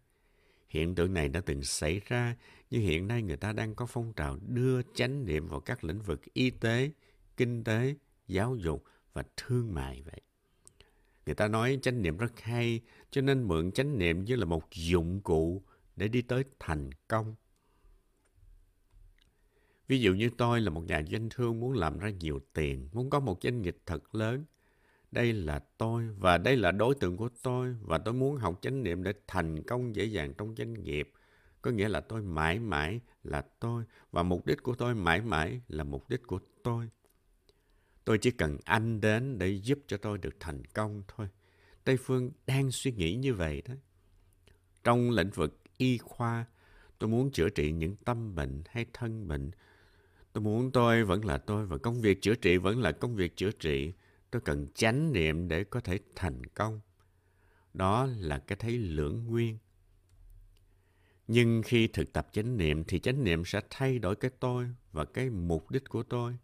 Hiện 0.70 0.96
tượng 0.96 1.14
này 1.14 1.30
đã 1.30 1.42
từng 1.46 1.64
xảy 1.64 2.02
ra, 2.06 2.36
nhưng 2.70 2.82
hiện 2.82 3.08
nay 3.08 3.22
người 3.22 3.38
ta 3.38 3.52
đang 3.54 3.76
có 3.76 3.86
phong 3.86 4.14
trào 4.14 4.38
đưa 4.48 4.82
chánh 4.82 5.26
niệm 5.26 5.48
vào 5.48 5.60
các 5.60 5.84
lĩnh 5.84 6.02
vực 6.02 6.22
y 6.34 6.50
tế, 6.50 6.92
kinh 7.38 7.64
tế, 7.64 7.96
giáo 8.28 8.56
dục 8.56 8.84
và 9.14 9.24
thương 9.38 9.74
mại 9.74 10.02
vậy. 10.02 10.22
Người 11.26 11.36
ta 11.36 11.48
nói 11.48 11.80
chánh 11.82 12.02
niệm 12.02 12.18
rất 12.18 12.40
hay, 12.42 12.82
cho 13.12 13.22
nên 13.22 13.44
mượn 13.44 13.72
chánh 13.72 13.98
niệm 13.98 14.24
như 14.24 14.36
là 14.36 14.46
một 14.46 14.64
dụng 14.74 15.22
cụ 15.22 15.64
để 15.96 16.08
đi 16.08 16.22
tới 16.22 16.44
thành 16.60 16.90
công. 17.08 17.36
Ví 19.88 20.00
dụ 20.00 20.14
như 20.14 20.30
tôi 20.38 20.62
là 20.62 20.70
một 20.70 20.82
nhà 20.82 21.04
doanh 21.12 21.30
thương 21.30 21.60
muốn 21.60 21.74
làm 21.74 22.00
ra 22.00 22.10
nhiều 22.10 22.40
tiền, 22.54 22.90
muốn 22.92 23.10
có 23.10 23.20
một 23.20 23.44
doanh 23.44 23.62
nghiệp 23.62 23.78
thật 23.86 24.16
lớn. 24.16 24.46
Đây 25.12 25.34
là 25.34 25.60
tôi 25.78 26.10
và 26.18 26.38
đây 26.38 26.58
là 26.58 26.72
đối 26.72 26.96
tượng 26.96 27.18
của 27.18 27.30
tôi 27.44 27.76
và 27.82 27.98
tôi 27.98 28.14
muốn 28.14 28.38
học 28.38 28.60
chánh 28.62 28.84
niệm 28.84 29.04
để 29.04 29.14
thành 29.28 29.64
công 29.64 29.96
dễ 29.96 30.06
dàng 30.06 30.34
trong 30.34 30.56
doanh 30.58 30.74
nghiệp. 30.84 31.12
Có 31.62 31.72
nghĩa 31.72 31.90
là 31.90 32.02
tôi 32.02 32.22
mãi 32.22 32.60
mãi 32.60 33.00
là 33.24 33.42
tôi 33.60 33.84
và 34.12 34.24
mục 34.24 34.46
đích 34.46 34.64
của 34.64 34.76
tôi 34.76 34.96
mãi 34.96 35.22
mãi 35.22 35.62
là 35.68 35.84
mục 35.84 36.10
đích 36.10 36.28
của 36.28 36.40
tôi. 36.64 36.90
Tôi 38.06 38.18
chỉ 38.18 38.32
cần 38.32 38.58
anh 38.66 39.02
đến 39.02 39.40
để 39.40 39.48
giúp 39.48 39.80
cho 39.88 39.98
tôi 39.98 40.18
được 40.18 40.36
thành 40.40 40.66
công 40.66 41.04
thôi. 41.08 41.28
Tây 41.84 41.98
Phương 41.98 42.32
đang 42.48 42.72
suy 42.72 42.92
nghĩ 42.92 43.16
như 43.16 43.34
vậy 43.34 43.62
đó. 43.68 43.74
Trong 44.84 45.10
lĩnh 45.10 45.30
vực 45.30 45.60
y 45.78 45.98
khoa, 45.98 46.46
tôi 47.00 47.10
muốn 47.10 47.32
chữa 47.32 47.50
trị 47.50 47.72
những 47.72 47.96
tâm 47.96 48.36
bệnh 48.36 48.64
hay 48.70 48.86
thân 48.94 49.28
bệnh. 49.28 49.52
Tôi 50.34 50.44
muốn 50.44 50.72
tôi 50.72 51.04
vẫn 51.04 51.26
là 51.26 51.38
tôi 51.38 51.66
và 51.66 51.78
công 51.78 52.02
việc 52.02 52.22
chữa 52.22 52.36
trị 52.36 52.58
vẫn 52.58 52.82
là 52.82 52.92
công 52.92 53.16
việc 53.16 53.38
chữa 53.38 53.52
trị. 53.52 53.94
Tôi 54.32 54.42
cần 54.42 54.68
chánh 54.76 55.14
niệm 55.14 55.48
để 55.48 55.64
có 55.64 55.80
thể 55.80 56.00
thành 56.16 56.46
công. 56.46 56.80
Đó 57.74 58.06
là 58.06 58.40
cái 58.40 58.56
thấy 58.56 58.78
lưỡng 58.78 59.28
nguyên. 59.28 59.58
Nhưng 61.28 61.62
khi 61.66 61.88
thực 61.88 62.14
tập 62.14 62.28
chánh 62.32 62.58
niệm 62.58 62.84
thì 62.84 63.00
chánh 63.00 63.24
niệm 63.24 63.46
sẽ 63.46 63.62
thay 63.70 64.00
đổi 64.00 64.16
cái 64.16 64.32
tôi 64.40 64.66
và 64.92 65.06
cái 65.06 65.30
mục 65.30 65.72
đích 65.72 65.90
của 65.90 66.04
tôi. 66.04 66.38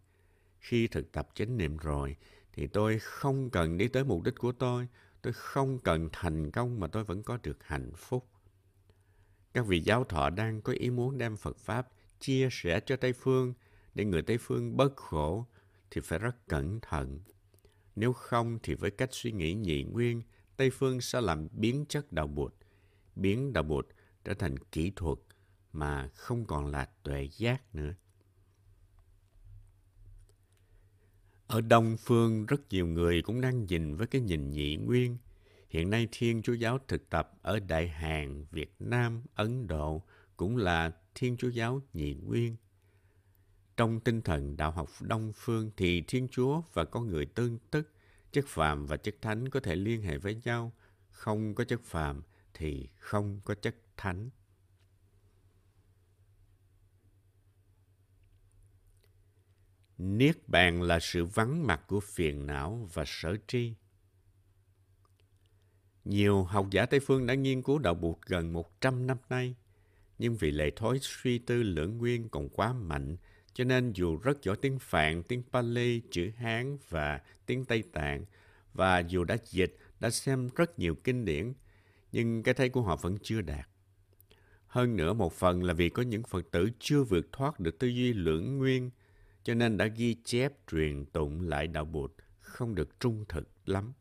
Khi 0.60 0.86
thực 0.86 1.12
tập 1.12 1.28
chánh 1.34 1.56
niệm 1.56 1.76
rồi 1.76 2.16
thì 2.52 2.66
tôi 2.66 2.98
không 2.98 3.50
cần 3.50 3.78
đi 3.78 3.88
tới 3.88 4.04
mục 4.04 4.22
đích 4.22 4.34
của 4.38 4.52
tôi, 4.52 4.88
tôi 5.22 5.32
không 5.32 5.78
cần 5.78 6.08
thành 6.12 6.50
công 6.50 6.80
mà 6.80 6.86
tôi 6.86 7.04
vẫn 7.04 7.22
có 7.22 7.38
được 7.42 7.64
hạnh 7.64 7.92
phúc. 7.96 8.28
Các 9.54 9.66
vị 9.66 9.80
giáo 9.80 10.04
thọ 10.04 10.30
đang 10.30 10.62
có 10.62 10.72
ý 10.72 10.90
muốn 10.90 11.18
đem 11.18 11.36
Phật 11.36 11.58
Pháp 11.58 11.88
chia 12.20 12.48
sẻ 12.50 12.80
cho 12.86 12.96
Tây 12.96 13.12
Phương 13.12 13.54
để 13.94 14.04
người 14.04 14.22
Tây 14.22 14.38
Phương 14.38 14.76
bớt 14.76 14.96
khổ 14.96 15.46
thì 15.90 16.00
phải 16.04 16.18
rất 16.18 16.48
cẩn 16.48 16.80
thận. 16.80 17.20
Nếu 17.96 18.12
không 18.12 18.58
thì 18.62 18.74
với 18.74 18.90
cách 18.90 19.08
suy 19.12 19.32
nghĩ 19.32 19.54
nhị 19.54 19.82
nguyên, 19.82 20.22
Tây 20.56 20.70
Phương 20.70 21.00
sẽ 21.00 21.20
làm 21.20 21.48
biến 21.52 21.84
chất 21.88 22.12
đạo 22.12 22.26
bụt, 22.26 22.54
biến 23.16 23.52
đạo 23.52 23.62
bụt 23.62 23.86
trở 24.24 24.34
thành 24.34 24.58
kỹ 24.58 24.92
thuật 24.96 25.18
mà 25.72 26.08
không 26.14 26.44
còn 26.44 26.66
là 26.66 26.88
tuệ 27.02 27.28
giác 27.36 27.74
nữa. 27.74 27.94
Ở 31.46 31.60
Đông 31.60 31.96
Phương, 31.96 32.46
rất 32.46 32.60
nhiều 32.70 32.86
người 32.86 33.22
cũng 33.22 33.40
đang 33.40 33.66
nhìn 33.66 33.96
với 33.96 34.06
cái 34.06 34.20
nhìn 34.20 34.50
nhị 34.50 34.76
nguyên. 34.76 35.16
Hiện 35.68 35.90
nay 35.90 36.08
Thiên 36.12 36.42
Chúa 36.42 36.52
Giáo 36.52 36.78
thực 36.88 37.10
tập 37.10 37.32
ở 37.42 37.60
Đại 37.60 37.88
Hàn, 37.88 38.44
Việt 38.50 38.74
Nam, 38.78 39.22
Ấn 39.34 39.66
Độ 39.66 40.02
cũng 40.36 40.56
là 40.56 40.92
Thiên 41.14 41.36
Chúa 41.36 41.48
Giáo 41.48 41.82
nhị 41.92 42.14
nguyên. 42.14 42.56
Trong 43.76 44.00
tinh 44.00 44.22
thần 44.22 44.56
đạo 44.56 44.70
học 44.70 44.88
Đông 45.00 45.32
Phương 45.36 45.70
thì 45.76 46.02
Thiên 46.06 46.28
Chúa 46.28 46.62
và 46.72 46.84
con 46.84 47.08
người 47.08 47.26
tương 47.26 47.58
tức, 47.70 47.90
chất 48.32 48.44
phàm 48.48 48.86
và 48.86 48.96
chất 48.96 49.14
thánh 49.20 49.48
có 49.48 49.60
thể 49.60 49.76
liên 49.76 50.02
hệ 50.02 50.18
với 50.18 50.40
nhau. 50.44 50.72
Không 51.10 51.54
có 51.54 51.64
chất 51.64 51.80
phàm 51.84 52.22
thì 52.54 52.88
không 52.98 53.40
có 53.44 53.54
chất 53.54 53.76
thánh. 53.96 54.30
Niết 59.98 60.48
bàn 60.48 60.82
là 60.82 60.98
sự 61.00 61.24
vắng 61.24 61.66
mặt 61.66 61.82
của 61.86 62.00
phiền 62.00 62.46
não 62.46 62.88
và 62.92 63.04
sở 63.06 63.36
tri. 63.46 63.74
Nhiều 66.04 66.44
học 66.44 66.66
giả 66.70 66.86
Tây 66.86 67.00
Phương 67.00 67.26
đã 67.26 67.34
nghiên 67.34 67.62
cứu 67.62 67.78
đạo 67.78 67.94
Bụt 67.94 68.16
gần 68.26 68.52
100 68.52 69.06
năm 69.06 69.18
nay, 69.28 69.54
nhưng 70.18 70.36
vì 70.36 70.50
lệ 70.50 70.70
thói 70.76 70.98
suy 71.02 71.38
tư 71.38 71.62
lưỡng 71.62 71.98
nguyên 71.98 72.28
còn 72.28 72.48
quá 72.48 72.72
mạnh, 72.72 73.16
cho 73.56 73.64
nên 73.64 73.92
dù 73.92 74.16
rất 74.16 74.42
giỏi 74.42 74.56
tiếng 74.56 74.78
Phạn, 74.78 75.22
tiếng 75.22 75.42
Pali, 75.52 76.00
chữ 76.10 76.30
Hán 76.36 76.78
và 76.88 77.20
tiếng 77.46 77.64
Tây 77.64 77.82
Tạng, 77.92 78.24
và 78.74 78.98
dù 78.98 79.24
đã 79.24 79.36
dịch, 79.44 79.78
đã 80.00 80.10
xem 80.10 80.48
rất 80.56 80.78
nhiều 80.78 80.94
kinh 80.94 81.24
điển, 81.24 81.52
nhưng 82.12 82.42
cái 82.42 82.54
thấy 82.54 82.68
của 82.68 82.82
họ 82.82 82.96
vẫn 82.96 83.16
chưa 83.22 83.40
đạt. 83.40 83.68
Hơn 84.66 84.96
nữa 84.96 85.12
một 85.12 85.32
phần 85.32 85.64
là 85.64 85.72
vì 85.72 85.88
có 85.88 86.02
những 86.02 86.22
Phật 86.22 86.50
tử 86.50 86.70
chưa 86.78 87.02
vượt 87.02 87.32
thoát 87.32 87.60
được 87.60 87.78
tư 87.78 87.86
duy 87.86 88.12
lưỡng 88.12 88.58
nguyên, 88.58 88.90
cho 89.42 89.54
nên 89.54 89.76
đã 89.76 89.86
ghi 89.86 90.16
chép 90.24 90.52
truyền 90.70 91.04
tụng 91.04 91.48
lại 91.48 91.66
đạo 91.66 91.84
Bụt 91.84 92.12
không 92.40 92.74
được 92.74 93.00
trung 93.00 93.24
thực 93.28 93.48
lắm. 93.66 93.92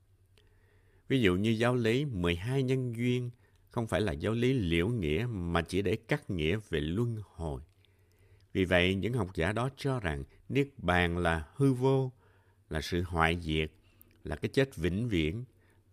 Ví 1.07 1.21
dụ 1.21 1.35
như 1.35 1.49
giáo 1.49 1.75
lý 1.75 2.05
12 2.05 2.63
nhân 2.63 2.95
duyên 2.95 3.31
không 3.69 3.87
phải 3.87 4.01
là 4.01 4.11
giáo 4.11 4.33
lý 4.33 4.53
liễu 4.53 4.87
nghĩa 4.87 5.27
mà 5.29 5.61
chỉ 5.61 5.81
để 5.81 5.95
cắt 5.95 6.29
nghĩa 6.29 6.59
về 6.69 6.79
luân 6.79 7.17
hồi. 7.23 7.61
Vì 8.55 8.65
vậy, 8.65 8.95
những 8.95 9.13
học 9.13 9.35
giả 9.35 9.51
đó 9.51 9.69
cho 9.77 9.99
rằng 9.99 10.23
Niết 10.49 10.67
Bàn 10.77 11.17
là 11.17 11.47
hư 11.55 11.73
vô, 11.73 12.11
là 12.69 12.81
sự 12.81 13.01
hoại 13.01 13.41
diệt, 13.41 13.71
là 14.23 14.35
cái 14.35 14.49
chết 14.53 14.75
vĩnh 14.75 15.09
viễn 15.09 15.43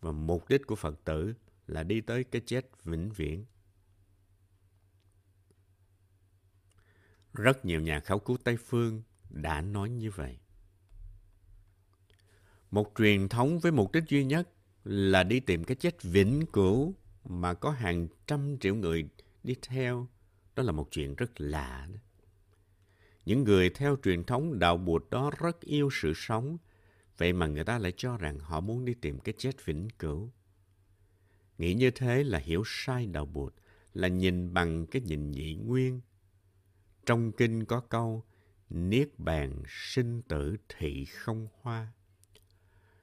và 0.01 0.13
mục 0.13 0.49
đích 0.49 0.67
của 0.67 0.75
Phật 0.75 1.05
tử 1.05 1.35
là 1.67 1.83
đi 1.83 2.01
tới 2.01 2.25
cái 2.25 2.43
chết 2.47 2.85
vĩnh 2.85 3.11
viễn. 3.11 3.45
Rất 7.33 7.65
nhiều 7.65 7.81
nhà 7.81 8.01
khảo 8.01 8.19
cứu 8.19 8.37
Tây 8.45 8.57
Phương 8.57 9.03
đã 9.31 9.61
nói 9.61 9.91
như 9.91 10.11
vậy. 10.11 10.39
Một 12.71 12.93
truyền 12.99 13.29
thống 13.29 13.59
với 13.59 13.73
mục 13.73 13.93
đích 13.93 14.05
duy 14.09 14.25
nhất 14.25 14.49
là 14.85 15.23
đi 15.23 15.41
tìm 15.41 15.65
cái 15.65 15.77
chết 15.77 16.03
vĩnh 16.03 16.47
cửu 16.53 16.95
mà 17.25 17.55
có 17.55 17.71
hàng 17.71 18.09
trăm 18.27 18.59
triệu 18.59 18.75
người 18.75 19.09
đi 19.43 19.55
theo. 19.63 20.09
Đó 20.57 20.63
là 20.63 20.73
một 20.73 20.89
chuyện 20.91 21.15
rất 21.15 21.41
lạ. 21.41 21.89
Đó. 21.93 21.99
Những 23.25 23.45
người 23.45 23.71
theo 23.71 23.97
truyền 24.03 24.25
thống 24.25 24.59
đạo 24.59 24.77
Bụt 24.77 25.11
đó 25.11 25.31
rất 25.39 25.61
yêu 25.61 25.89
sự 25.93 26.13
sống, 26.15 26.59
vậy 27.19 27.33
mà 27.33 27.47
người 27.47 27.65
ta 27.65 27.79
lại 27.79 27.93
cho 27.97 28.17
rằng 28.17 28.39
họ 28.39 28.61
muốn 28.61 28.85
đi 28.85 28.95
tìm 28.95 29.19
cái 29.19 29.35
chết 29.39 29.65
vĩnh 29.65 29.89
cửu. 29.99 30.31
Nghĩ 31.59 31.75
như 31.75 31.91
thế 31.91 32.25
là 32.25 32.39
hiểu 32.39 32.63
sai 32.67 33.07
đạo 33.07 33.27
Bụt, 33.27 33.55
là 33.95 34.09
nhìn 34.09 34.55
bằng 34.55 34.87
cái 34.87 35.03
nhìn 35.03 35.31
nhị 35.31 35.55
nguyên. 35.55 36.01
Trong 37.07 37.33
kinh 37.33 37.65
có 37.65 37.81
câu, 37.81 38.25
Niết 38.71 39.09
bàn 39.19 39.63
sinh 39.69 40.23
tử 40.23 40.57
thị 40.69 41.05
không 41.05 41.49
hoa. 41.61 41.93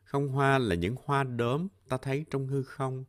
Không 0.03 0.27
hoa 0.27 0.57
là 0.57 0.75
những 0.75 0.95
hoa 1.05 1.23
đốm 1.23 1.67
ta 1.89 1.97
thấy 1.97 2.25
trong 2.29 2.47
hư 2.47 2.63
không. 2.63 3.05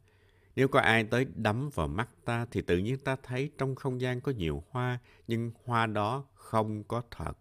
Nếu 0.61 0.69
có 0.69 0.81
ai 0.81 1.05
tới 1.05 1.27
đắm 1.35 1.71
vào 1.75 1.89
mắt 1.89 2.09
ta 2.25 2.47
thì 2.51 2.63
tự 2.63 2.79
nhiên 2.79 2.99
ta 2.99 3.17
thấy 3.23 3.51
trong 3.59 3.75
không 3.75 4.01
gian 4.01 4.21
có 4.21 4.33
nhiều 4.33 4.65
hoa, 4.71 4.99
nhưng 5.29 5.51
hoa 5.65 5.87
đó 5.87 6.27
không 6.35 6.85
có 6.85 7.03
thật. 7.11 7.33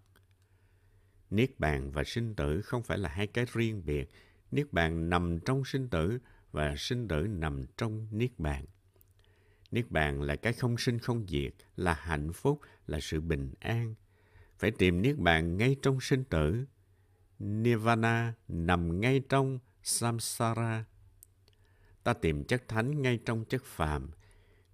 Niết 1.29 1.59
bàn 1.59 1.91
và 1.91 2.03
sinh 2.03 2.35
tử 2.35 2.61
không 2.61 2.83
phải 2.83 2.97
là 2.97 3.09
hai 3.09 3.27
cái 3.27 3.45
riêng 3.53 3.85
biệt. 3.85 4.09
Niết 4.51 4.73
bàn 4.73 5.09
nằm 5.09 5.39
trong 5.39 5.65
sinh 5.65 5.89
tử 5.89 6.19
và 6.51 6.75
sinh 6.77 7.07
tử 7.07 7.27
nằm 7.29 7.65
trong 7.77 8.07
niết 8.11 8.39
bàn. 8.39 8.65
Niết 9.71 9.91
bàn 9.91 10.21
là 10.21 10.35
cái 10.35 10.53
không 10.53 10.77
sinh 10.77 10.99
không 10.99 11.25
diệt, 11.27 11.53
là 11.75 11.93
hạnh 11.93 12.33
phúc, 12.33 12.59
là 12.87 12.99
sự 12.99 13.21
bình 13.21 13.53
an. 13.59 13.95
Phải 14.57 14.71
tìm 14.71 15.01
niết 15.01 15.17
bàn 15.17 15.57
ngay 15.57 15.75
trong 15.81 16.01
sinh 16.01 16.23
tử. 16.23 16.65
Nirvana 17.39 18.33
nằm 18.47 19.01
ngay 19.01 19.21
trong 19.29 19.59
samsara. 19.83 20.85
Ta 22.03 22.13
tìm 22.13 22.43
chất 22.43 22.67
thánh 22.67 23.01
ngay 23.01 23.19
trong 23.25 23.45
chất 23.45 23.63
phàm. 23.65 24.11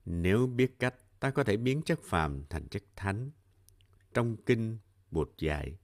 Nếu 0.05 0.47
biết 0.47 0.79
cách, 0.79 1.19
ta 1.19 1.31
có 1.31 1.43
thể 1.43 1.57
biến 1.57 1.81
chất 1.81 1.99
phàm 2.03 2.43
thành 2.49 2.67
chất 2.67 2.83
thánh. 2.95 3.31
Trong 4.13 4.37
kinh, 4.45 4.77
Bụt 5.11 5.29
dạy, 5.37 5.77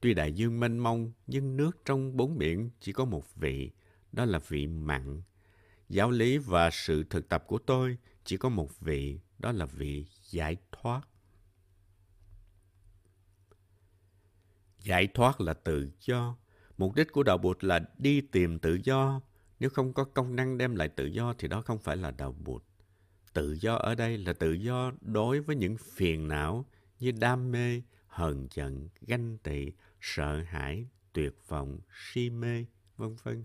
tuy 0.00 0.14
đại 0.14 0.32
dương 0.32 0.60
mênh 0.60 0.78
mông, 0.78 1.12
nhưng 1.26 1.56
nước 1.56 1.84
trong 1.84 2.16
bốn 2.16 2.38
biển 2.38 2.70
chỉ 2.80 2.92
có 2.92 3.04
một 3.04 3.34
vị, 3.34 3.70
đó 4.12 4.24
là 4.24 4.38
vị 4.38 4.66
mặn. 4.66 5.22
Giáo 5.88 6.10
lý 6.10 6.38
và 6.38 6.70
sự 6.70 7.04
thực 7.10 7.28
tập 7.28 7.44
của 7.46 7.58
tôi 7.58 7.96
chỉ 8.24 8.36
có 8.36 8.48
một 8.48 8.80
vị, 8.80 9.20
đó 9.38 9.52
là 9.52 9.66
vị 9.66 10.06
giải 10.30 10.56
thoát. 10.72 11.00
Giải 14.78 15.08
thoát 15.14 15.40
là 15.40 15.54
tự 15.54 15.90
do. 16.00 16.36
Mục 16.78 16.94
đích 16.94 17.12
của 17.12 17.22
đạo 17.22 17.38
Bụt 17.38 17.64
là 17.64 17.80
đi 17.98 18.20
tìm 18.20 18.58
tự 18.58 18.78
do. 18.84 19.20
Nếu 19.60 19.70
không 19.70 19.92
có 19.92 20.04
công 20.04 20.36
năng 20.36 20.58
đem 20.58 20.74
lại 20.74 20.88
tự 20.88 21.06
do 21.06 21.34
thì 21.38 21.48
đó 21.48 21.62
không 21.62 21.78
phải 21.78 21.96
là 21.96 22.10
đạo 22.10 22.36
Bụt. 22.44 22.62
Tự 23.32 23.56
do 23.60 23.74
ở 23.74 23.94
đây 23.94 24.18
là 24.18 24.32
tự 24.32 24.52
do 24.52 24.92
đối 25.00 25.40
với 25.40 25.56
những 25.56 25.76
phiền 25.94 26.28
não 26.28 26.66
như 27.00 27.10
đam 27.10 27.52
mê, 27.52 27.82
hờn 28.06 28.48
giận, 28.50 28.88
ganh 29.00 29.38
tị, 29.38 29.72
sợ 30.00 30.42
hãi, 30.46 30.86
tuyệt 31.12 31.32
vọng, 31.48 31.80
si 31.94 32.30
mê, 32.30 32.64
vân 32.96 33.16
vân. 33.22 33.44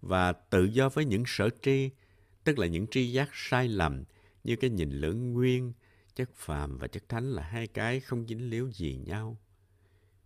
Và 0.00 0.32
tự 0.32 0.64
do 0.64 0.88
với 0.88 1.04
những 1.04 1.24
sở 1.26 1.48
tri, 1.62 1.90
tức 2.44 2.58
là 2.58 2.66
những 2.66 2.86
tri 2.86 3.12
giác 3.12 3.28
sai 3.32 3.68
lầm 3.68 4.04
như 4.44 4.56
cái 4.56 4.70
nhìn 4.70 4.90
lưỡng 4.90 5.32
nguyên, 5.32 5.72
chất 6.14 6.30
phàm 6.34 6.78
và 6.78 6.88
chất 6.88 7.08
thánh 7.08 7.30
là 7.30 7.42
hai 7.42 7.66
cái 7.66 8.00
không 8.00 8.26
dính 8.26 8.50
líu 8.50 8.70
gì 8.70 8.96
nhau. 8.96 9.36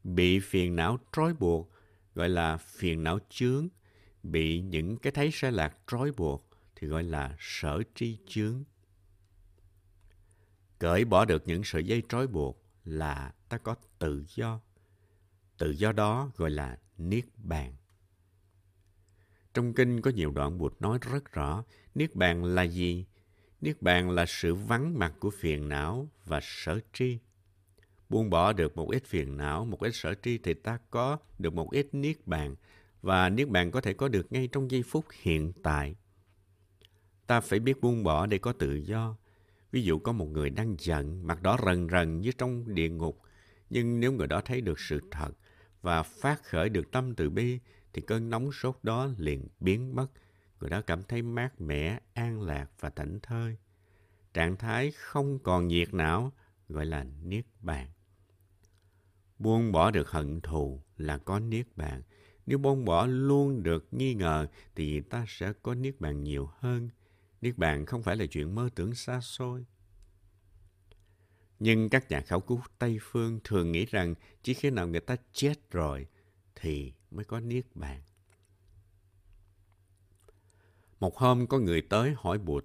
Bị 0.04 0.40
phiền 0.40 0.76
não 0.76 0.98
trói 1.16 1.34
buộc 1.34 1.70
gọi 2.14 2.28
là 2.28 2.56
phiền 2.56 3.04
não 3.04 3.18
chướng, 3.30 3.68
bị 4.24 4.60
những 4.60 4.96
cái 4.96 5.12
thấy 5.12 5.30
sai 5.32 5.52
lạc 5.52 5.76
trói 5.86 6.12
buộc 6.12 6.48
thì 6.76 6.88
gọi 6.88 7.02
là 7.02 7.36
sở 7.38 7.82
tri 7.94 8.18
chướng. 8.26 8.64
Cởi 10.78 11.04
bỏ 11.04 11.24
được 11.24 11.42
những 11.46 11.64
sợi 11.64 11.84
dây 11.84 12.02
trói 12.08 12.26
buộc 12.26 12.62
là 12.84 13.32
ta 13.48 13.58
có 13.58 13.74
tự 13.98 14.24
do. 14.28 14.60
Tự 15.58 15.70
do 15.70 15.92
đó 15.92 16.30
gọi 16.36 16.50
là 16.50 16.78
Niết 16.98 17.24
Bàn. 17.36 17.74
Trong 19.54 19.74
kinh 19.74 20.00
có 20.00 20.10
nhiều 20.10 20.30
đoạn 20.30 20.58
Bụt 20.58 20.74
nói 20.80 20.98
rất 21.02 21.32
rõ 21.32 21.64
Niết 21.94 22.14
Bàn 22.14 22.44
là 22.44 22.62
gì? 22.62 23.06
Niết 23.60 23.82
Bàn 23.82 24.10
là 24.10 24.24
sự 24.26 24.54
vắng 24.54 24.98
mặt 24.98 25.14
của 25.18 25.30
phiền 25.30 25.68
não 25.68 26.08
và 26.24 26.40
sở 26.42 26.80
tri. 26.92 27.18
Buông 28.08 28.30
bỏ 28.30 28.52
được 28.52 28.76
một 28.76 28.90
ít 28.90 29.04
phiền 29.04 29.36
não, 29.36 29.64
một 29.64 29.80
ít 29.80 29.90
sở 29.94 30.14
tri 30.14 30.38
thì 30.38 30.54
ta 30.54 30.78
có 30.90 31.18
được 31.38 31.54
một 31.54 31.70
ít 31.70 31.88
Niết 31.92 32.26
Bàn 32.26 32.54
và 33.04 33.28
Niết 33.28 33.48
Bàn 33.48 33.70
có 33.70 33.80
thể 33.80 33.92
có 33.92 34.08
được 34.08 34.32
ngay 34.32 34.48
trong 34.52 34.70
giây 34.70 34.82
phút 34.82 35.04
hiện 35.22 35.52
tại. 35.62 35.96
Ta 37.26 37.40
phải 37.40 37.58
biết 37.58 37.80
buông 37.80 38.02
bỏ 38.04 38.26
để 38.26 38.38
có 38.38 38.52
tự 38.52 38.74
do. 38.74 39.16
Ví 39.72 39.82
dụ 39.82 39.98
có 39.98 40.12
một 40.12 40.26
người 40.26 40.50
đang 40.50 40.76
giận, 40.78 41.26
mặt 41.26 41.42
đỏ 41.42 41.58
rần 41.66 41.88
rần 41.88 42.20
như 42.20 42.32
trong 42.32 42.74
địa 42.74 42.88
ngục, 42.88 43.22
nhưng 43.70 44.00
nếu 44.00 44.12
người 44.12 44.26
đó 44.26 44.40
thấy 44.44 44.60
được 44.60 44.80
sự 44.80 45.00
thật 45.10 45.30
và 45.82 46.02
phát 46.02 46.44
khởi 46.44 46.68
được 46.68 46.90
tâm 46.92 47.14
từ 47.14 47.30
bi 47.30 47.58
thì 47.92 48.02
cơn 48.02 48.30
nóng 48.30 48.52
sốt 48.52 48.78
đó 48.82 49.08
liền 49.18 49.48
biến 49.60 49.96
mất. 49.96 50.06
Người 50.60 50.70
đó 50.70 50.80
cảm 50.80 51.02
thấy 51.02 51.22
mát 51.22 51.60
mẻ, 51.60 52.00
an 52.14 52.42
lạc 52.42 52.70
và 52.80 52.90
thảnh 52.90 53.18
thơi. 53.22 53.56
Trạng 54.34 54.56
thái 54.56 54.92
không 54.96 55.38
còn 55.38 55.68
nhiệt 55.68 55.94
não 55.94 56.32
gọi 56.68 56.86
là 56.86 57.06
niết 57.24 57.44
bàn. 57.60 57.88
Buông 59.38 59.72
bỏ 59.72 59.90
được 59.90 60.10
hận 60.10 60.40
thù 60.40 60.82
là 60.96 61.18
có 61.18 61.40
niết 61.40 61.66
bàn. 61.76 62.02
Nếu 62.46 62.58
buông 62.58 62.84
bỏ 62.84 63.06
luôn 63.06 63.62
được 63.62 63.86
nghi 63.90 64.14
ngờ 64.14 64.46
thì 64.74 65.00
ta 65.00 65.24
sẽ 65.28 65.52
có 65.62 65.74
niết 65.74 66.00
bàn 66.00 66.24
nhiều 66.24 66.50
hơn. 66.58 66.88
Niết 67.40 67.58
bàn 67.58 67.86
không 67.86 68.02
phải 68.02 68.16
là 68.16 68.26
chuyện 68.26 68.54
mơ 68.54 68.68
tưởng 68.74 68.94
xa 68.94 69.20
xôi. 69.20 69.64
Nhưng 71.58 71.88
các 71.88 72.10
nhà 72.10 72.20
khảo 72.20 72.40
cứu 72.40 72.60
Tây 72.78 72.98
Phương 73.02 73.40
thường 73.44 73.72
nghĩ 73.72 73.86
rằng 73.86 74.14
chỉ 74.42 74.54
khi 74.54 74.70
nào 74.70 74.88
người 74.88 75.00
ta 75.00 75.16
chết 75.32 75.70
rồi 75.70 76.06
thì 76.54 76.92
mới 77.10 77.24
có 77.24 77.40
niết 77.40 77.66
bàn. 77.74 78.02
Một 81.00 81.16
hôm 81.16 81.46
có 81.46 81.58
người 81.58 81.80
tới 81.80 82.14
hỏi 82.16 82.38
Bụt, 82.38 82.64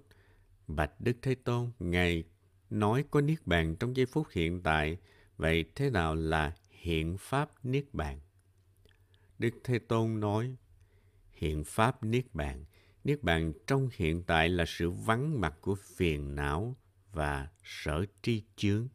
Bạch 0.66 1.00
Đức 1.00 1.16
Thế 1.22 1.34
Tôn, 1.34 1.70
Ngài 1.78 2.24
nói 2.70 3.04
có 3.10 3.20
niết 3.20 3.46
bàn 3.46 3.76
trong 3.76 3.96
giây 3.96 4.06
phút 4.06 4.26
hiện 4.32 4.62
tại, 4.62 4.96
vậy 5.36 5.64
thế 5.74 5.90
nào 5.90 6.14
là 6.14 6.54
hiện 6.70 7.16
pháp 7.18 7.64
niết 7.64 7.94
bàn? 7.94 8.20
Đức 9.40 9.50
Thế 9.64 9.78
Tôn 9.78 10.20
nói, 10.20 10.56
hiện 11.32 11.64
pháp 11.64 12.04
niết 12.04 12.34
bàn, 12.34 12.64
niết 13.04 13.22
bàn 13.22 13.52
trong 13.66 13.88
hiện 13.92 14.22
tại 14.22 14.48
là 14.48 14.64
sự 14.66 14.90
vắng 14.90 15.40
mặt 15.40 15.54
của 15.60 15.74
phiền 15.96 16.34
não 16.34 16.76
và 17.12 17.48
sở 17.64 18.04
tri 18.22 18.42
chướng. 18.56 18.88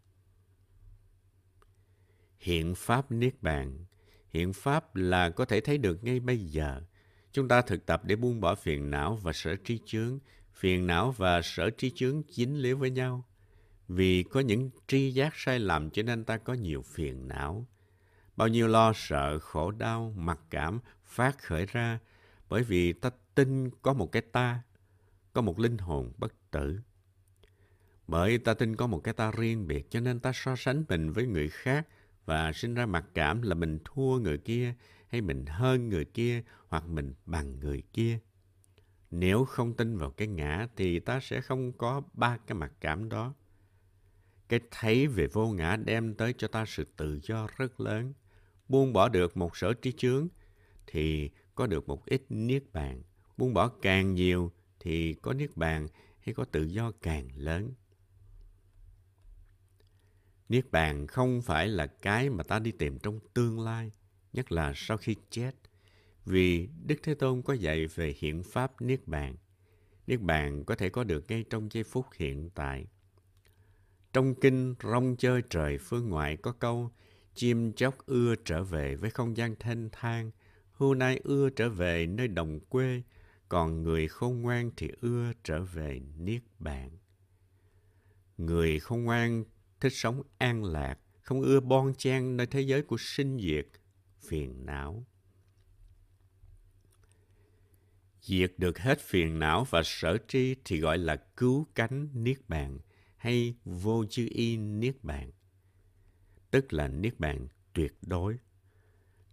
Hiện 2.40 2.76
pháp 2.76 3.12
niết 3.12 3.42
bàn 3.42 3.86
Hiện 4.36 4.54
pháp 4.54 4.96
là 4.96 5.30
có 5.30 5.46
thể 5.46 5.62
thấy 5.62 5.78
được 5.78 6.04
ngay 6.04 6.20
bây 6.20 6.38
giờ. 6.38 6.82
Chúng 7.32 7.48
ta 7.48 7.62
thực 7.62 7.86
tập 7.86 8.02
để 8.06 8.16
buông 8.16 8.42
bỏ 8.42 8.56
phiền 8.56 8.92
não 8.92 9.16
và 9.16 9.34
sở 9.34 9.56
tri 9.64 9.80
chướng. 9.86 10.20
Phiền 10.54 10.88
não 10.88 11.12
và 11.12 11.42
sở 11.42 11.70
tri 11.78 11.90
chướng 11.90 12.22
dính 12.30 12.58
líu 12.58 12.78
với 12.78 12.90
nhau. 12.90 13.26
Vì 13.88 14.24
có 14.24 14.40
những 14.40 14.70
tri 14.88 15.12
giác 15.12 15.34
sai 15.36 15.60
lầm 15.60 15.90
cho 15.90 16.04
nên 16.04 16.24
ta 16.24 16.38
có 16.38 16.54
nhiều 16.54 16.82
phiền 16.82 17.28
não. 17.28 17.68
Bao 18.36 18.48
nhiêu 18.48 18.68
lo 18.68 18.94
sợ, 18.96 19.40
khổ 19.40 19.72
đau, 19.72 20.14
mặc 20.18 20.40
cảm 20.50 20.80
phát 21.04 21.38
khởi 21.38 21.66
ra 21.66 22.00
bởi 22.50 22.64
vì 22.64 22.94
ta 22.94 23.10
tin 23.36 23.70
có 23.82 23.94
một 23.94 24.12
cái 24.12 24.22
ta, 24.22 24.62
có 25.34 25.42
một 25.42 25.60
linh 25.60 25.78
hồn 25.78 26.12
bất 26.18 26.34
tử. 26.52 26.80
Bởi 28.08 28.38
ta 28.38 28.54
tin 28.54 28.76
có 28.76 28.88
một 28.88 29.00
cái 29.04 29.14
ta 29.14 29.32
riêng 29.32 29.68
biệt 29.68 29.92
cho 29.92 30.00
nên 30.00 30.20
ta 30.20 30.32
so 30.34 30.56
sánh 30.56 30.84
mình 30.90 31.12
với 31.12 31.26
người 31.26 31.50
khác 31.50 31.88
và 32.26 32.54
sinh 32.54 32.74
ra 32.74 32.86
mặc 32.86 33.06
cảm 33.14 33.42
là 33.42 33.56
mình 33.56 33.80
thua 33.86 34.20
người 34.20 34.38
kia 34.38 34.74
hay 35.08 35.22
mình 35.22 35.46
hơn 35.46 35.90
người 35.90 36.06
kia 36.06 36.44
hoặc 36.68 36.88
mình 36.88 37.14
bằng 37.26 37.60
người 37.60 37.84
kia. 37.94 38.20
Nếu 39.12 39.46
không 39.46 39.74
tin 39.74 39.98
vào 39.98 40.12
cái 40.12 40.28
ngã 40.28 40.68
thì 40.76 41.00
ta 41.00 41.20
sẽ 41.20 41.42
không 41.42 41.72
có 41.72 42.02
ba 42.14 42.38
cái 42.38 42.56
mặc 42.56 42.72
cảm 42.82 43.10
đó. 43.10 43.34
Cái 44.50 44.60
thấy 44.72 45.08
về 45.08 45.28
vô 45.28 45.48
ngã 45.48 45.76
đem 45.86 46.14
tới 46.14 46.34
cho 46.38 46.48
ta 46.48 46.66
sự 46.66 46.86
tự 46.98 47.20
do 47.24 47.48
rất 47.58 47.80
lớn. 47.80 48.14
Buông 48.70 48.94
bỏ 48.94 49.10
được 49.10 49.38
một 49.38 49.58
sở 49.58 49.74
trí 49.74 49.92
chướng 49.92 50.28
thì 50.88 51.30
có 51.56 51.68
được 51.68 51.88
một 51.88 52.06
ít 52.06 52.22
niết 52.30 52.64
bàn. 52.74 53.02
Buông 53.38 53.54
bỏ 53.54 53.68
càng 53.68 54.14
nhiều 54.14 54.52
thì 54.80 55.14
có 55.14 55.34
niết 55.34 55.58
bàn 55.58 55.88
hay 56.20 56.34
có 56.34 56.46
tự 56.46 56.64
do 56.64 56.92
càng 57.02 57.30
lớn. 57.36 57.74
Niết 60.50 60.72
bàn 60.72 61.08
không 61.08 61.42
phải 61.42 61.68
là 61.68 61.88
cái 61.88 62.30
mà 62.30 62.44
ta 62.44 62.60
đi 62.60 62.72
tìm 62.72 63.00
trong 63.00 63.20
tương 63.34 63.60
lai, 63.60 63.92
nhất 64.34 64.52
là 64.52 64.74
sau 64.76 64.98
khi 64.98 65.16
chết. 65.30 65.52
Vì 66.26 66.70
Đức 66.86 66.96
Thế 67.04 67.16
Tôn 67.16 67.42
có 67.42 67.54
dạy 67.54 67.88
về 67.88 68.16
hiện 68.20 68.44
pháp 68.44 68.82
Niết 68.82 69.08
bàn. 69.08 69.36
Niết 70.08 70.22
bàn 70.22 70.66
có 70.66 70.76
thể 70.76 70.90
có 70.90 71.04
được 71.04 71.26
ngay 71.28 71.44
trong 71.50 71.70
giây 71.72 71.84
phút 71.84 72.06
hiện 72.16 72.50
tại. 72.50 72.88
Trong 74.14 74.36
kinh 74.36 74.76
Rong 74.84 75.16
chơi 75.16 75.42
trời 75.50 75.78
phương 75.78 76.10
ngoại 76.10 76.38
có 76.38 76.52
câu 76.52 76.92
Chim 77.36 77.74
chóc 77.74 78.06
ưa 78.06 78.36
trở 78.46 78.64
về 78.64 78.96
với 78.96 79.10
không 79.10 79.38
gian 79.38 79.56
thanh 79.60 79.90
thang, 79.92 80.32
hưu 80.72 80.94
nai 80.94 81.20
ưa 81.24 81.50
trở 81.50 81.70
về 81.70 82.08
nơi 82.08 82.28
đồng 82.28 82.60
quê, 82.60 83.02
còn 83.50 83.84
người 83.84 84.08
khôn 84.08 84.42
ngoan 84.42 84.72
thì 84.78 84.90
ưa 85.02 85.32
trở 85.44 85.64
về 85.64 86.02
Niết 86.18 86.42
bàn. 86.60 86.90
Người 88.38 88.80
khôn 88.80 89.04
ngoan 89.04 89.44
thích 89.80 89.94
sống 89.94 90.22
an 90.38 90.64
lạc, 90.64 91.00
không 91.22 91.42
ưa 91.42 91.60
bon 91.60 91.94
chen 91.98 92.38
nơi 92.38 92.48
thế 92.48 92.62
giới 92.62 92.82
của 92.82 92.98
sinh 93.00 93.40
diệt, 93.40 93.68
phiền 94.20 94.66
não. 94.66 95.06
Diệt 98.22 98.54
được 98.58 98.80
hết 98.80 99.02
phiền 99.02 99.40
não 99.40 99.68
và 99.70 99.82
sở 99.86 100.18
tri 100.28 100.56
thì 100.66 100.80
gọi 100.80 100.98
là 100.98 101.16
cứu 101.38 101.68
cánh 101.76 102.10
niết 102.14 102.50
bàn 102.50 102.80
hay 103.18 103.56
vô 103.66 104.06
chư 104.10 104.28
y 104.32 104.58
niết 104.58 105.04
bàn, 105.04 105.32
tức 106.56 106.74
là 106.74 106.88
niết 106.88 107.20
bàn 107.20 107.48
tuyệt 107.74 107.98
đối. 108.02 108.38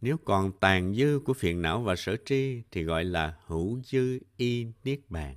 Nếu 0.00 0.16
còn 0.16 0.52
tàn 0.60 0.94
dư 0.94 1.20
của 1.24 1.34
phiền 1.34 1.62
não 1.62 1.82
và 1.82 1.96
sở 1.96 2.16
tri 2.24 2.62
thì 2.70 2.82
gọi 2.82 3.04
là 3.04 3.38
hữu 3.46 3.82
dư 3.84 4.18
y 4.36 4.66
niết 4.84 5.00
bàn. 5.08 5.36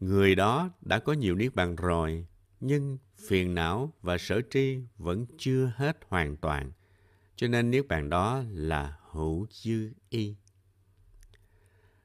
Người 0.00 0.34
đó 0.34 0.70
đã 0.80 0.98
có 0.98 1.12
nhiều 1.12 1.34
niết 1.34 1.54
bàn 1.54 1.76
rồi, 1.76 2.26
nhưng 2.60 2.98
phiền 3.16 3.54
não 3.54 3.92
và 4.02 4.18
sở 4.18 4.40
tri 4.50 4.78
vẫn 4.96 5.26
chưa 5.38 5.72
hết 5.76 5.98
hoàn 6.08 6.36
toàn. 6.36 6.72
Cho 7.36 7.48
nên 7.48 7.70
niết 7.70 7.88
bàn 7.88 8.10
đó 8.10 8.42
là 8.50 8.98
hữu 9.10 9.46
dư 9.50 9.92
y. 10.08 10.36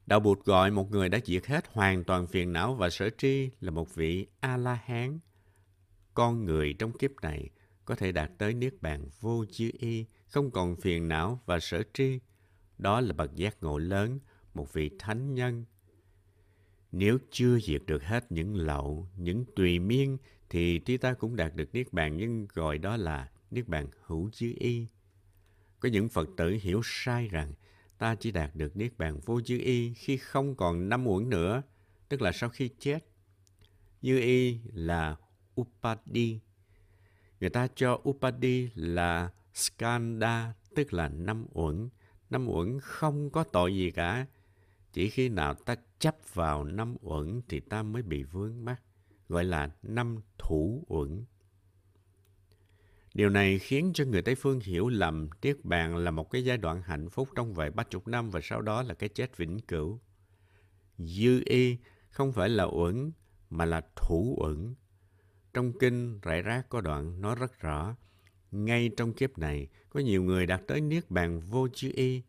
Đạo 0.07 0.19
Bụt 0.19 0.45
gọi 0.45 0.71
một 0.71 0.91
người 0.91 1.09
đã 1.09 1.19
diệt 1.25 1.45
hết 1.45 1.65
hoàn 1.71 2.03
toàn 2.03 2.27
phiền 2.27 2.53
não 2.53 2.75
và 2.75 2.89
sở 2.89 3.09
tri 3.17 3.49
là 3.59 3.71
một 3.71 3.95
vị 3.95 4.27
A-la-hán. 4.39 5.19
Con 6.13 6.45
người 6.45 6.73
trong 6.73 6.91
kiếp 6.91 7.11
này 7.21 7.49
có 7.85 7.95
thể 7.95 8.11
đạt 8.11 8.31
tới 8.37 8.53
niết 8.53 8.81
bàn 8.81 9.09
vô 9.19 9.45
chư 9.51 9.71
y, 9.79 10.05
không 10.27 10.51
còn 10.51 10.75
phiền 10.75 11.07
não 11.07 11.39
và 11.45 11.59
sở 11.59 11.83
tri. 11.93 12.19
Đó 12.77 13.01
là 13.01 13.13
bậc 13.13 13.35
giác 13.35 13.57
ngộ 13.61 13.77
lớn, 13.77 14.19
một 14.53 14.73
vị 14.73 14.91
thánh 14.99 15.33
nhân 15.33 15.65
nếu 16.91 17.17
chưa 17.31 17.59
diệt 17.59 17.81
được 17.85 18.03
hết 18.03 18.31
những 18.31 18.55
lậu, 18.55 19.07
những 19.17 19.45
tùy 19.55 19.79
miên, 19.79 20.17
thì 20.49 20.79
tuy 20.79 20.97
ta 20.97 21.13
cũng 21.13 21.35
đạt 21.35 21.55
được 21.55 21.73
Niết 21.73 21.93
Bàn 21.93 22.17
nhưng 22.17 22.47
gọi 22.53 22.77
đó 22.77 22.97
là 22.97 23.29
Niết 23.51 23.67
Bàn 23.67 23.87
hữu 24.05 24.29
chữ 24.33 24.53
y. 24.59 24.87
Có 25.79 25.89
những 25.89 26.09
Phật 26.09 26.29
tử 26.37 26.57
hiểu 26.61 26.81
sai 26.83 27.27
rằng 27.27 27.53
ta 27.97 28.15
chỉ 28.15 28.31
đạt 28.31 28.55
được 28.55 28.77
Niết 28.77 28.97
Bàn 28.97 29.19
vô 29.25 29.41
dư 29.41 29.57
y 29.57 29.93
khi 29.93 30.17
không 30.17 30.55
còn 30.55 30.89
năm 30.89 31.07
uẩn 31.07 31.29
nữa, 31.29 31.61
tức 32.09 32.21
là 32.21 32.31
sau 32.31 32.49
khi 32.49 32.69
chết. 32.79 32.99
Như 34.01 34.19
y 34.19 34.59
là 34.73 35.15
Upadi. 35.61 36.39
Người 37.39 37.49
ta 37.49 37.67
cho 37.75 38.01
Upadi 38.09 38.69
là 38.75 39.29
Skanda, 39.53 40.53
tức 40.75 40.93
là 40.93 41.09
năm 41.09 41.45
uẩn. 41.53 41.89
Năm 42.29 42.47
uẩn 42.47 42.79
không 42.79 43.29
có 43.29 43.43
tội 43.43 43.75
gì 43.75 43.91
cả, 43.91 44.25
chỉ 44.93 45.09
khi 45.09 45.29
nào 45.29 45.53
ta 45.53 45.75
chấp 45.99 46.15
vào 46.33 46.63
năm 46.63 46.95
uẩn 47.01 47.41
thì 47.49 47.59
ta 47.59 47.83
mới 47.83 48.01
bị 48.01 48.23
vướng 48.23 48.65
mắc, 48.65 48.81
gọi 49.29 49.43
là 49.43 49.69
năm 49.83 50.19
thủ 50.37 50.85
uẩn. 50.87 51.25
Điều 53.13 53.29
này 53.29 53.59
khiến 53.59 53.91
cho 53.93 54.05
người 54.05 54.21
Tây 54.21 54.35
Phương 54.35 54.59
hiểu 54.59 54.89
lầm 54.89 55.29
Niết 55.41 55.65
Bàn 55.65 55.97
là 55.97 56.11
một 56.11 56.31
cái 56.31 56.45
giai 56.45 56.57
đoạn 56.57 56.81
hạnh 56.81 57.09
phúc 57.09 57.29
trong 57.35 57.53
vài 57.53 57.71
ba 57.71 57.83
chục 57.83 58.07
năm 58.07 58.29
và 58.29 58.39
sau 58.43 58.61
đó 58.61 58.83
là 58.83 58.93
cái 58.93 59.09
chết 59.09 59.37
vĩnh 59.37 59.59
cửu. 59.59 59.99
Dư 60.97 61.41
y 61.45 61.77
không 62.09 62.33
phải 62.33 62.49
là 62.49 62.63
uẩn 62.63 63.11
mà 63.49 63.65
là 63.65 63.81
thủ 63.95 64.35
uẩn. 64.39 64.75
Trong 65.53 65.79
kinh 65.79 66.19
rải 66.19 66.41
rác 66.41 66.69
có 66.69 66.81
đoạn 66.81 67.21
nói 67.21 67.35
rất 67.35 67.59
rõ, 67.59 67.95
ngay 68.51 68.89
trong 68.97 69.13
kiếp 69.13 69.37
này 69.37 69.67
có 69.89 69.99
nhiều 69.99 70.23
người 70.23 70.45
đạt 70.45 70.61
tới 70.67 70.81
niết 70.81 71.11
bàn 71.11 71.39
vô 71.39 71.67
dư 71.73 71.91
y. 71.93 72.21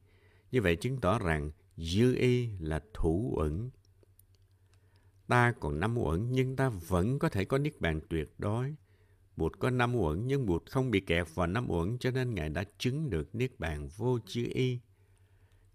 Như 0.53 0.63
vậy 0.63 0.77
chứng 0.77 1.01
tỏ 1.01 1.19
rằng 1.19 1.51
dư 1.77 2.15
y 2.15 2.49
là 2.61 2.81
thủ 2.95 3.35
uẩn. 3.37 3.71
Ta 5.27 5.53
còn 5.61 5.81
năm 5.81 5.99
uẩn 5.99 6.33
nhưng 6.33 6.57
ta 6.57 6.69
vẫn 6.69 7.19
có 7.19 7.29
thể 7.29 7.45
có 7.45 7.59
niết 7.59 7.81
bàn 7.81 8.01
tuyệt 8.09 8.35
đối. 8.39 8.75
Bụt 9.39 9.59
có 9.59 9.71
năm 9.71 9.97
uẩn 9.97 10.27
nhưng 10.27 10.47
Bụt 10.47 10.71
không 10.71 10.91
bị 10.91 11.01
kẹt 11.01 11.27
vào 11.35 11.47
năm 11.47 11.71
uẩn 11.71 11.99
cho 11.99 12.11
nên 12.11 12.35
Ngài 12.35 12.49
đã 12.49 12.65
chứng 12.79 13.11
được 13.11 13.35
niết 13.35 13.59
bàn 13.59 13.89
vô 13.97 14.19
chư 14.27 14.47
y. 14.55 14.79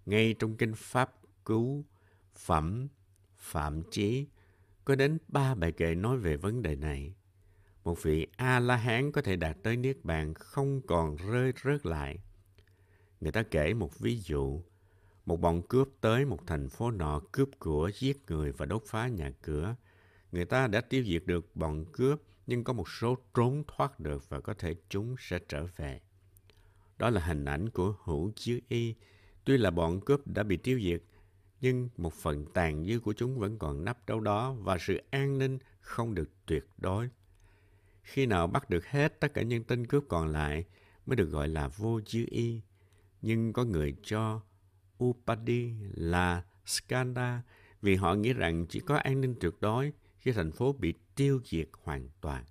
Ngay 0.05 0.35
trong 0.39 0.57
kinh 0.57 0.73
Pháp 0.75 1.13
Cứu, 1.45 1.85
Phẩm, 2.35 2.87
Phạm 3.37 3.81
Chí 3.91 4.27
có 4.85 4.95
đến 4.95 5.17
ba 5.27 5.55
bài 5.55 5.71
kệ 5.71 5.95
nói 5.95 6.17
về 6.17 6.37
vấn 6.37 6.61
đề 6.61 6.75
này. 6.75 7.13
Một 7.83 8.03
vị 8.03 8.27
A-la-hán 8.35 9.11
có 9.11 9.21
thể 9.21 9.35
đạt 9.35 9.57
tới 9.63 9.77
Niết 9.77 9.97
Bàn 10.03 10.33
không 10.33 10.81
còn 10.87 11.15
rơi 11.15 11.53
rớt 11.63 11.85
lại. 11.85 12.19
Người 13.21 13.31
ta 13.31 13.43
kể 13.43 13.73
một 13.73 13.99
ví 13.99 14.17
dụ. 14.17 14.63
Một 15.25 15.41
bọn 15.41 15.61
cướp 15.69 15.89
tới 16.01 16.25
một 16.25 16.39
thành 16.47 16.69
phố 16.69 16.91
nọ 16.91 17.21
cướp 17.31 17.49
của, 17.59 17.91
giết 17.99 18.17
người 18.27 18.51
và 18.51 18.65
đốt 18.65 18.83
phá 18.85 19.07
nhà 19.07 19.31
cửa. 19.41 19.75
Người 20.31 20.45
ta 20.45 20.67
đã 20.67 20.81
tiêu 20.81 21.03
diệt 21.03 21.23
được 21.25 21.55
bọn 21.55 21.85
cướp, 21.91 22.21
nhưng 22.47 22.63
có 22.63 22.73
một 22.73 22.89
số 22.89 23.17
trốn 23.33 23.63
thoát 23.67 23.99
được 23.99 24.29
và 24.29 24.41
có 24.41 24.53
thể 24.53 24.75
chúng 24.89 25.15
sẽ 25.19 25.39
trở 25.47 25.65
về. 25.75 26.01
Đó 26.97 27.09
là 27.09 27.21
hình 27.21 27.45
ảnh 27.45 27.69
của 27.69 27.95
hữu 28.03 28.31
chứ 28.35 28.59
y. 28.67 28.95
Tuy 29.45 29.57
là 29.57 29.71
bọn 29.71 29.99
cướp 30.05 30.27
đã 30.27 30.43
bị 30.43 30.57
tiêu 30.57 30.79
diệt, 30.83 31.03
nhưng 31.61 31.89
một 31.97 32.13
phần 32.13 32.45
tàn 32.53 32.85
dư 32.85 32.99
của 32.99 33.13
chúng 33.13 33.39
vẫn 33.39 33.59
còn 33.59 33.85
nắp 33.85 34.05
đâu 34.05 34.19
đó 34.19 34.55
và 34.59 34.77
sự 34.79 35.01
an 35.09 35.37
ninh 35.37 35.59
không 35.81 36.15
được 36.15 36.29
tuyệt 36.45 36.65
đối. 36.77 37.09
Khi 38.01 38.25
nào 38.25 38.47
bắt 38.47 38.69
được 38.69 38.85
hết 38.85 39.19
tất 39.19 39.33
cả 39.33 39.41
những 39.41 39.63
tên 39.63 39.87
cướp 39.87 40.03
còn 40.07 40.27
lại 40.27 40.65
mới 41.05 41.15
được 41.15 41.25
gọi 41.25 41.47
là 41.47 41.67
vô 41.67 42.01
chứ 42.05 42.25
y. 42.29 42.61
Nhưng 43.21 43.53
có 43.53 43.63
người 43.63 43.95
cho 44.03 44.41
Upadi 45.03 45.71
là 45.93 46.43
Skanda 46.65 47.41
vì 47.81 47.95
họ 47.95 48.13
nghĩ 48.13 48.33
rằng 48.33 48.65
chỉ 48.69 48.79
có 48.79 48.95
an 48.95 49.21
ninh 49.21 49.35
tuyệt 49.39 49.53
đối 49.61 49.93
khi 50.23 50.31
thành 50.31 50.51
phố 50.51 50.73
bị 50.73 50.93
tiêu 51.15 51.41
diệt 51.45 51.67
hoàn 51.83 52.09
toàn. 52.21 52.43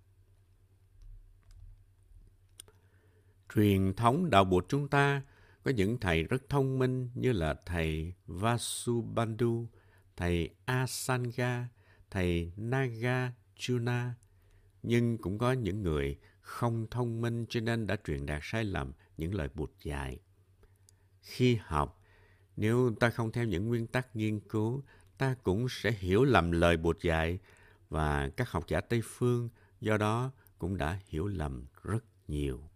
Truyền 3.55 3.95
thống 3.95 4.31
đạo 4.31 4.45
Bụt 4.45 4.65
chúng 4.69 4.89
ta 4.89 5.23
có 5.63 5.71
những 5.71 5.99
thầy 6.01 6.23
rất 6.23 6.49
thông 6.49 6.79
minh 6.79 7.11
như 7.15 7.33
là 7.33 7.55
thầy 7.67 8.13
Vasubandhu, 8.27 9.67
thầy 10.17 10.51
Asanga, 10.65 11.69
thầy 12.11 12.53
Nagarjuna, 12.57 14.11
nhưng 14.83 15.19
cũng 15.19 15.39
có 15.39 15.53
những 15.53 15.83
người 15.83 16.19
không 16.41 16.87
thông 16.91 17.21
minh 17.21 17.47
cho 17.49 17.61
nên 17.61 17.87
đã 17.87 17.97
truyền 18.07 18.27
đạt 18.27 18.41
sai 18.45 18.65
lầm 18.65 18.93
những 19.17 19.35
lời 19.35 19.49
Bụt 19.55 19.71
dạy. 19.83 20.19
Khi 21.21 21.55
học, 21.55 22.03
nếu 22.57 22.95
ta 23.01 23.11
không 23.11 23.33
theo 23.33 23.45
những 23.45 23.69
nguyên 23.69 23.87
tắc 23.87 24.17
nghiên 24.17 24.41
cứu, 24.41 24.83
ta 25.19 25.35
cũng 25.43 25.67
sẽ 25.71 25.93
hiểu 25.93 26.25
lầm 26.25 26.53
lời 26.53 26.77
Bụt 26.77 27.03
dạy 27.03 27.39
và 27.93 28.29
các 28.37 28.51
học 28.51 28.65
giả 28.69 28.81
Tây 28.81 29.03
Phương 29.05 29.49
do 29.81 29.97
đó 29.97 30.31
cũng 30.59 30.77
đã 30.77 30.99
hiểu 31.07 31.27
lầm 31.27 31.67
rất 31.83 32.05
nhiều. 32.29 32.71